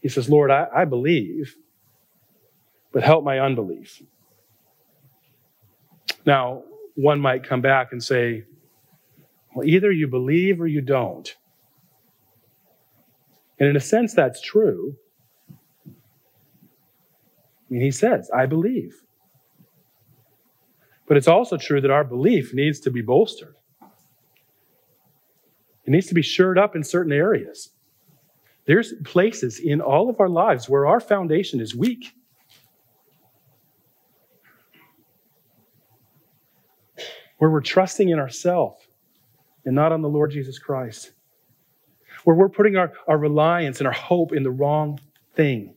He 0.00 0.08
says, 0.08 0.28
Lord, 0.28 0.50
I, 0.50 0.66
I 0.74 0.84
believe, 0.84 1.56
but 2.92 3.02
help 3.02 3.24
my 3.24 3.40
unbelief. 3.40 4.02
Now, 6.26 6.62
one 6.94 7.20
might 7.20 7.42
come 7.42 7.60
back 7.60 7.92
and 7.92 8.02
say, 8.02 8.44
well, 9.54 9.66
either 9.66 9.90
you 9.90 10.06
believe 10.06 10.60
or 10.60 10.66
you 10.66 10.80
don't. 10.80 11.34
And 13.58 13.68
in 13.68 13.76
a 13.76 13.80
sense, 13.80 14.14
that's 14.14 14.40
true. 14.40 14.96
I 15.88 15.92
mean, 17.70 17.82
he 17.82 17.90
says, 17.90 18.30
I 18.34 18.46
believe. 18.46 19.02
But 21.06 21.16
it's 21.16 21.28
also 21.28 21.56
true 21.56 21.80
that 21.80 21.90
our 21.90 22.04
belief 22.04 22.52
needs 22.54 22.80
to 22.80 22.90
be 22.90 23.02
bolstered. 23.02 23.54
It 25.84 25.90
needs 25.90 26.06
to 26.06 26.14
be 26.14 26.22
shored 26.22 26.58
up 26.58 26.74
in 26.76 26.82
certain 26.82 27.12
areas. 27.12 27.70
There's 28.66 28.94
places 29.04 29.58
in 29.58 29.80
all 29.80 30.08
of 30.08 30.20
our 30.20 30.28
lives 30.28 30.68
where 30.68 30.86
our 30.86 31.00
foundation 31.00 31.60
is 31.60 31.74
weak. 31.74 32.12
Where 37.38 37.50
we're 37.50 37.60
trusting 37.60 38.08
in 38.08 38.18
ourselves 38.18 38.86
and 39.66 39.74
not 39.74 39.92
on 39.92 40.00
the 40.00 40.08
Lord 40.08 40.30
Jesus 40.30 40.58
Christ 40.58 41.12
where 42.24 42.34
we're 42.34 42.48
putting 42.48 42.76
our, 42.76 42.92
our 43.06 43.18
reliance 43.18 43.78
and 43.78 43.86
our 43.86 43.92
hope 43.92 44.32
in 44.32 44.42
the 44.42 44.50
wrong 44.50 44.98
thing. 45.34 45.74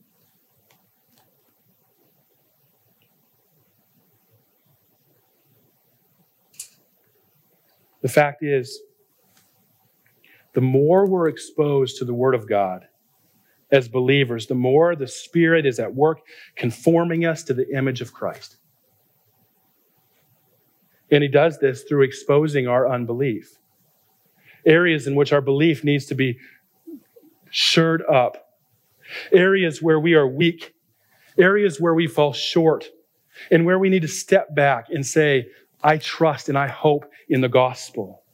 The 8.00 8.08
fact 8.08 8.42
is, 8.42 8.80
the 10.58 10.62
more 10.62 11.06
we're 11.06 11.28
exposed 11.28 11.98
to 11.98 12.04
the 12.04 12.12
Word 12.12 12.34
of 12.34 12.48
God 12.48 12.88
as 13.70 13.86
believers, 13.86 14.48
the 14.48 14.56
more 14.56 14.96
the 14.96 15.06
Spirit 15.06 15.64
is 15.64 15.78
at 15.78 15.94
work 15.94 16.18
conforming 16.56 17.24
us 17.24 17.44
to 17.44 17.54
the 17.54 17.72
image 17.76 18.00
of 18.00 18.12
Christ. 18.12 18.56
And 21.12 21.22
He 21.22 21.28
does 21.28 21.60
this 21.60 21.84
through 21.84 22.02
exposing 22.02 22.66
our 22.66 22.90
unbelief 22.90 23.56
areas 24.66 25.06
in 25.06 25.14
which 25.14 25.32
our 25.32 25.40
belief 25.40 25.84
needs 25.84 26.06
to 26.06 26.16
be 26.16 26.40
shored 27.50 28.02
up, 28.10 28.56
areas 29.30 29.80
where 29.80 30.00
we 30.00 30.14
are 30.14 30.26
weak, 30.26 30.74
areas 31.38 31.80
where 31.80 31.94
we 31.94 32.08
fall 32.08 32.32
short, 32.32 32.86
and 33.52 33.64
where 33.64 33.78
we 33.78 33.90
need 33.90 34.02
to 34.02 34.08
step 34.08 34.52
back 34.56 34.86
and 34.88 35.06
say, 35.06 35.46
I 35.84 35.98
trust 35.98 36.48
and 36.48 36.58
I 36.58 36.66
hope 36.66 37.04
in 37.28 37.42
the 37.42 37.48
gospel. 37.48 38.24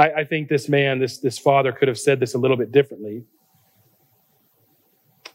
I, 0.00 0.20
I 0.20 0.24
think 0.24 0.48
this 0.48 0.66
man, 0.66 0.98
this, 0.98 1.18
this 1.18 1.38
father, 1.38 1.72
could 1.72 1.86
have 1.86 1.98
said 1.98 2.20
this 2.20 2.32
a 2.32 2.38
little 2.38 2.56
bit 2.56 2.72
differently. 2.72 3.22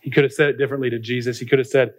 He 0.02 0.10
could 0.10 0.24
have 0.24 0.34
said 0.34 0.50
it 0.50 0.58
differently 0.58 0.90
to 0.90 0.98
Jesus. 0.98 1.38
He 1.38 1.46
could 1.46 1.60
have 1.60 1.68
said, 1.68 1.94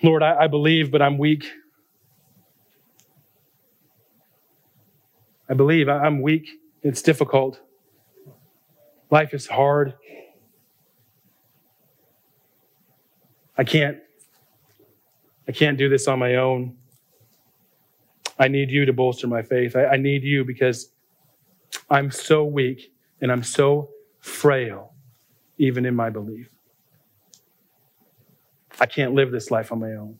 Lord, 0.00 0.22
I, 0.22 0.44
I 0.44 0.46
believe, 0.46 0.92
but 0.92 1.02
I'm 1.02 1.18
weak. 1.18 1.44
I 5.48 5.54
believe 5.54 5.88
I'm 5.88 6.22
weak. 6.22 6.48
It's 6.84 7.02
difficult. 7.02 7.60
Life 9.10 9.34
is 9.34 9.48
hard. 9.48 9.94
I 13.58 13.64
can't 13.64 13.98
I 15.48 15.52
can't 15.52 15.76
do 15.76 15.88
this 15.88 16.06
on 16.06 16.20
my 16.20 16.36
own. 16.36 16.76
I 18.40 18.48
need 18.48 18.70
you 18.70 18.86
to 18.86 18.92
bolster 18.92 19.26
my 19.26 19.42
faith. 19.42 19.76
I, 19.76 19.84
I 19.84 19.96
need 19.96 20.24
you 20.24 20.44
because 20.44 20.92
I'm 21.90 22.10
so 22.10 22.42
weak 22.42 22.92
and 23.20 23.30
I'm 23.30 23.42
so 23.42 23.90
frail, 24.18 24.94
even 25.58 25.84
in 25.84 25.94
my 25.94 26.08
belief. 26.08 26.48
I 28.80 28.86
can't 28.86 29.12
live 29.12 29.30
this 29.30 29.50
life 29.50 29.70
on 29.72 29.78
my 29.78 29.92
own. 29.92 30.16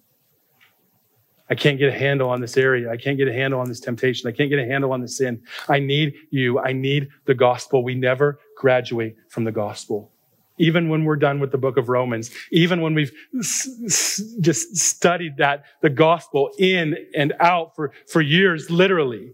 I 1.48 1.54
can't 1.54 1.78
get 1.78 1.88
a 1.88 1.98
handle 1.98 2.28
on 2.28 2.40
this 2.42 2.56
area. 2.58 2.90
I 2.92 2.96
can't 2.98 3.16
get 3.16 3.26
a 3.26 3.32
handle 3.32 3.58
on 3.58 3.68
this 3.68 3.80
temptation. 3.80 4.28
I 4.28 4.32
can't 4.32 4.50
get 4.50 4.58
a 4.58 4.66
handle 4.66 4.92
on 4.92 5.00
the 5.00 5.08
sin. 5.08 5.42
I 5.68 5.80
need 5.80 6.14
you. 6.30 6.60
I 6.60 6.72
need 6.72 7.08
the 7.24 7.34
gospel. 7.34 7.82
We 7.82 7.94
never 7.94 8.38
graduate 8.56 9.16
from 9.28 9.44
the 9.44 9.50
gospel. 9.50 10.12
Even 10.60 10.90
when 10.90 11.04
we're 11.04 11.16
done 11.16 11.40
with 11.40 11.52
the 11.52 11.58
book 11.58 11.78
of 11.78 11.88
Romans, 11.88 12.30
even 12.52 12.82
when 12.82 12.94
we've 12.94 13.12
s- 13.38 13.68
s- 13.86 14.22
just 14.40 14.76
studied 14.76 15.38
that, 15.38 15.64
the 15.80 15.90
gospel 15.90 16.50
in 16.58 16.96
and 17.16 17.32
out 17.40 17.74
for, 17.74 17.92
for 18.06 18.20
years, 18.20 18.70
literally. 18.70 19.32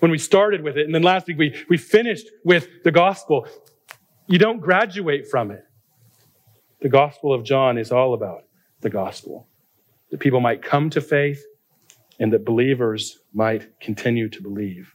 When 0.00 0.10
we 0.10 0.18
started 0.18 0.62
with 0.62 0.78
it, 0.78 0.86
and 0.86 0.94
then 0.94 1.02
last 1.02 1.26
week 1.26 1.38
we, 1.38 1.54
we 1.68 1.76
finished 1.76 2.26
with 2.42 2.68
the 2.84 2.90
gospel, 2.90 3.46
you 4.26 4.38
don't 4.38 4.60
graduate 4.60 5.28
from 5.28 5.50
it. 5.50 5.62
The 6.80 6.88
gospel 6.88 7.34
of 7.34 7.44
John 7.44 7.76
is 7.76 7.92
all 7.92 8.14
about 8.14 8.44
the 8.80 8.90
gospel. 8.90 9.46
That 10.10 10.20
people 10.20 10.40
might 10.40 10.62
come 10.62 10.88
to 10.90 11.02
faith 11.02 11.44
and 12.18 12.32
that 12.32 12.46
believers 12.46 13.18
might 13.34 13.78
continue 13.80 14.30
to 14.30 14.42
believe. 14.42 14.94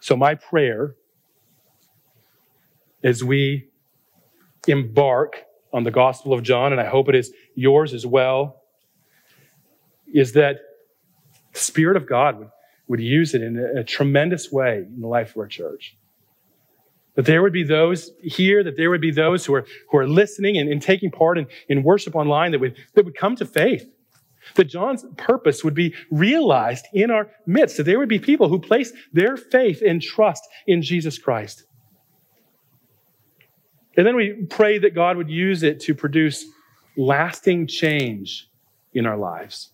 So, 0.00 0.16
my 0.16 0.34
prayer 0.34 0.94
as 3.06 3.22
we 3.22 3.68
embark 4.66 5.36
on 5.72 5.84
the 5.84 5.92
Gospel 5.92 6.32
of 6.32 6.42
John, 6.42 6.72
and 6.72 6.80
I 6.80 6.86
hope 6.86 7.08
it 7.08 7.14
is 7.14 7.32
yours 7.54 7.94
as 7.94 8.04
well, 8.04 8.62
is 10.12 10.32
that 10.32 10.56
the 11.52 11.58
Spirit 11.60 11.96
of 11.96 12.08
God 12.08 12.38
would, 12.38 12.50
would 12.88 13.00
use 13.00 13.32
it 13.32 13.42
in 13.42 13.58
a, 13.58 13.80
a 13.80 13.84
tremendous 13.84 14.50
way 14.50 14.78
in 14.78 15.00
the 15.00 15.06
life 15.06 15.30
of 15.30 15.36
our 15.38 15.46
church. 15.46 15.96
That 17.14 17.26
there 17.26 17.42
would 17.42 17.52
be 17.52 17.62
those 17.62 18.10
here, 18.22 18.64
that 18.64 18.76
there 18.76 18.90
would 18.90 19.00
be 19.00 19.12
those 19.12 19.46
who 19.46 19.54
are, 19.54 19.64
who 19.88 19.98
are 19.98 20.08
listening 20.08 20.58
and, 20.58 20.68
and 20.68 20.82
taking 20.82 21.12
part 21.12 21.38
in, 21.38 21.46
in 21.68 21.84
worship 21.84 22.16
online 22.16 22.50
that 22.50 22.58
would, 22.58 22.76
that 22.94 23.04
would 23.04 23.16
come 23.16 23.36
to 23.36 23.46
faith 23.46 23.88
that 24.54 24.64
John's 24.64 25.04
purpose 25.16 25.62
would 25.62 25.74
be 25.74 25.94
realized 26.10 26.86
in 26.92 27.10
our 27.10 27.28
midst, 27.46 27.76
that 27.76 27.82
there 27.82 27.98
would 27.98 28.08
be 28.08 28.20
people 28.20 28.48
who 28.48 28.60
place 28.60 28.92
their 29.12 29.36
faith 29.36 29.82
and 29.84 30.00
trust 30.02 30.42
in 30.66 30.82
Jesus 30.82 31.18
Christ. 31.18 31.64
And 33.96 34.06
then 34.06 34.14
we 34.14 34.46
pray 34.50 34.78
that 34.78 34.94
God 34.94 35.16
would 35.16 35.30
use 35.30 35.62
it 35.62 35.80
to 35.80 35.94
produce 35.94 36.46
lasting 36.96 37.66
change 37.66 38.48
in 38.92 39.06
our 39.06 39.16
lives. 39.16 39.70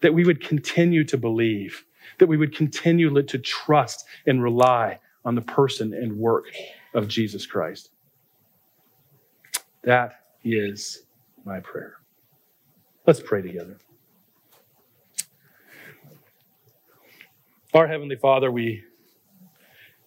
That 0.00 0.14
we 0.14 0.24
would 0.24 0.42
continue 0.42 1.04
to 1.04 1.16
believe, 1.16 1.84
that 2.18 2.26
we 2.26 2.36
would 2.36 2.54
continue 2.54 3.22
to 3.22 3.38
trust 3.38 4.06
and 4.26 4.42
rely 4.42 4.98
on 5.24 5.34
the 5.34 5.42
person 5.42 5.94
and 5.94 6.16
work 6.16 6.46
of 6.94 7.08
Jesus 7.08 7.46
Christ. 7.46 7.90
That 9.82 10.20
is 10.42 11.04
my 11.44 11.60
prayer. 11.60 11.98
Let's 13.06 13.20
pray 13.20 13.42
together. 13.42 13.76
Our 17.74 17.86
Heavenly 17.86 18.16
Father, 18.16 18.50
we, 18.50 18.84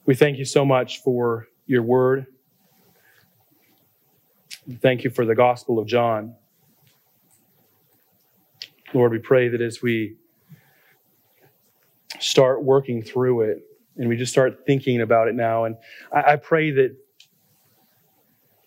we 0.06 0.16
thank 0.16 0.38
you 0.38 0.46
so 0.46 0.66
much 0.66 1.02
for 1.04 1.48
your 1.66 1.84
word. 1.84 2.26
Thank 4.70 5.06
you 5.06 5.10
for 5.10 5.26
the 5.26 5.34
Gospel 5.34 5.80
of 5.80 5.88
John. 5.88 6.36
Lord, 8.94 9.14
we 9.14 9.20
pray 9.20 9.48
that 9.48 9.62
as 9.62 9.82
we 9.82 10.18
start 12.20 12.62
working 12.64 13.02
through 13.02 13.42
it 13.42 13.60
and 13.96 14.10
we 14.10 14.18
just 14.18 14.32
start 14.32 14.66
thinking 14.66 15.00
about 15.00 15.30
it 15.30 15.36
now, 15.36 15.64
and 15.64 15.78
I, 16.14 16.34
I 16.34 16.36
pray 16.36 16.72
that, 16.72 16.98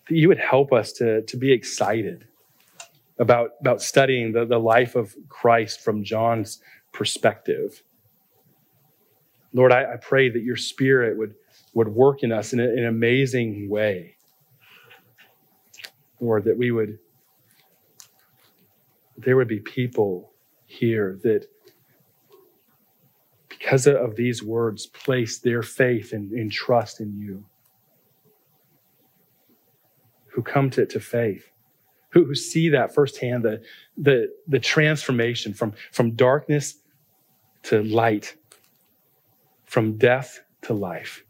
that 0.09 0.15
you 0.15 0.27
would 0.27 0.39
help 0.39 0.73
us 0.73 0.91
to, 0.93 1.21
to 1.21 1.37
be 1.37 1.51
excited 1.51 2.27
about, 3.19 3.51
about 3.59 3.79
studying 3.83 4.31
the, 4.31 4.43
the 4.43 4.57
life 4.57 4.95
of 4.95 5.15
Christ 5.29 5.81
from 5.81 6.03
John's 6.03 6.63
perspective. 6.93 7.83
Lord, 9.53 9.71
I, 9.71 9.93
I 9.93 9.97
pray 9.97 10.29
that 10.29 10.41
your 10.41 10.57
spirit 10.57 11.15
would, 11.19 11.35
would 11.75 11.89
work 11.89 12.23
in 12.23 12.31
us 12.31 12.53
in, 12.53 12.59
a, 12.59 12.63
in 12.63 12.79
an 12.79 12.87
amazing 12.87 13.69
way. 13.69 14.15
Lord, 16.21 16.45
that 16.45 16.57
we 16.57 16.71
would, 16.71 16.99
there 19.17 19.35
would 19.35 19.49
be 19.49 19.59
people 19.59 20.31
here 20.65 21.19
that, 21.23 21.47
because 23.49 23.85
of 23.87 24.15
these 24.15 24.41
words, 24.41 24.85
place 24.85 25.39
their 25.39 25.61
faith 25.61 26.13
and, 26.13 26.31
and 26.31 26.49
trust 26.51 27.01
in 27.01 27.19
you, 27.19 27.43
who 30.27 30.41
come 30.41 30.69
to, 30.69 30.85
to 30.85 30.99
faith 30.99 31.51
who, 32.11 32.35
see 32.35 32.69
that 32.69 32.93
firsthand, 32.93 33.43
the, 33.43 33.61
the, 33.97 34.31
the 34.47 34.59
transformation 34.59 35.53
from, 35.53 35.73
from 35.91 36.11
darkness 36.11 36.75
to 37.63 37.83
light, 37.83 38.35
from 39.65 39.97
death 39.97 40.41
to 40.63 40.73
life. 40.73 41.23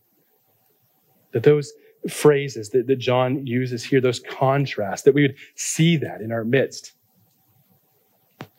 That 1.31 1.43
those 1.43 1.71
phrases 2.09 2.69
that, 2.69 2.87
that 2.87 2.97
John 2.97 3.45
uses 3.45 3.83
here, 3.83 4.01
those 4.01 4.19
contrasts, 4.19 5.03
that 5.03 5.13
we 5.13 5.21
would 5.21 5.35
see 5.55 5.97
that 5.97 6.21
in 6.21 6.31
our 6.31 6.43
midst. 6.43 6.93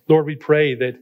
Lord, 0.08 0.26
we 0.26 0.36
pray 0.36 0.74
that 0.74 0.98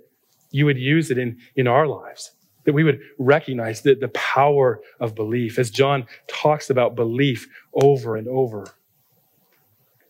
you 0.51 0.67
would 0.67 0.79
use 0.79 1.11
it 1.11 1.19
in, 1.19 1.39
in 1.57 1.67
our 1.67 1.87
lives, 1.87 2.33
that 2.65 2.73
we 2.73 2.85
would 2.85 3.01
recognize 3.19 3.83
the, 3.83 3.95
the 3.95 4.09
power 4.09 4.81
of 4.99 5.15
belief, 5.15 5.59
as 5.59 5.71
John 5.71 6.07
talks 6.29 6.71
about 6.71 6.95
belief 6.95 7.49
over 7.75 8.17
and 8.17 8.29
over. 8.29 8.67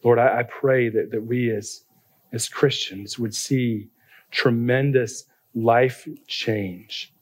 Lord, 0.02 0.18
I, 0.18 0.40
I 0.40 0.42
pray 0.44 0.88
that, 0.88 1.10
that 1.10 1.22
we 1.22 1.50
as, 1.50 1.84
as 2.32 2.48
Christians 2.48 3.18
would 3.18 3.34
see 3.34 3.88
tremendous 4.30 5.24
life 5.54 6.08
change 6.26 7.12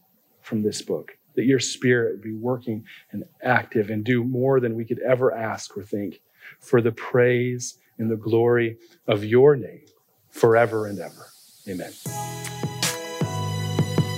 from 0.40 0.62
this 0.62 0.80
book, 0.80 1.17
that 1.38 1.44
your 1.44 1.60
spirit 1.60 2.14
would 2.14 2.22
be 2.22 2.34
working 2.34 2.84
and 3.12 3.22
active 3.44 3.90
and 3.90 4.04
do 4.04 4.24
more 4.24 4.58
than 4.58 4.74
we 4.74 4.84
could 4.84 4.98
ever 4.98 5.32
ask 5.32 5.76
or 5.76 5.84
think 5.84 6.20
for 6.58 6.82
the 6.82 6.90
praise 6.90 7.76
and 7.96 8.10
the 8.10 8.16
glory 8.16 8.76
of 9.06 9.24
your 9.24 9.54
name 9.54 9.82
forever 10.30 10.88
and 10.88 10.98
ever. 10.98 11.28
Amen. 11.68 11.92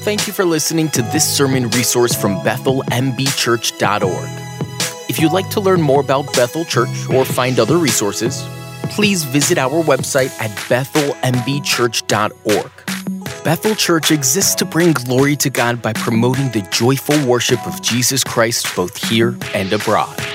Thank 0.03 0.27
you 0.27 0.33
for 0.33 0.47
listening 0.47 0.89
to 0.91 1.03
this 1.03 1.37
sermon 1.37 1.69
resource 1.69 2.15
from 2.15 2.37
BethelMBChurch.org. 2.37 5.11
If 5.11 5.21
you'd 5.21 5.33
like 5.33 5.51
to 5.51 5.61
learn 5.61 5.83
more 5.83 6.01
about 6.01 6.33
Bethel 6.33 6.65
Church 6.65 7.11
or 7.11 7.27
find 7.27 7.61
other 7.61 7.77
resources, 7.77 8.43
please 8.85 9.25
visit 9.25 9.59
our 9.59 9.85
website 9.85 10.31
at 10.41 10.53
bethelmbchurch.org. 10.71 12.80
Bethel 13.43 13.75
Church 13.75 14.11
exists 14.11 14.55
to 14.57 14.67
bring 14.67 14.93
glory 14.93 15.35
to 15.37 15.49
God 15.49 15.81
by 15.81 15.95
promoting 15.95 16.51
the 16.51 16.61
joyful 16.71 17.27
worship 17.27 17.67
of 17.67 17.81
Jesus 17.81 18.23
Christ 18.23 18.67
both 18.77 19.03
here 19.09 19.35
and 19.55 19.73
abroad. 19.73 20.30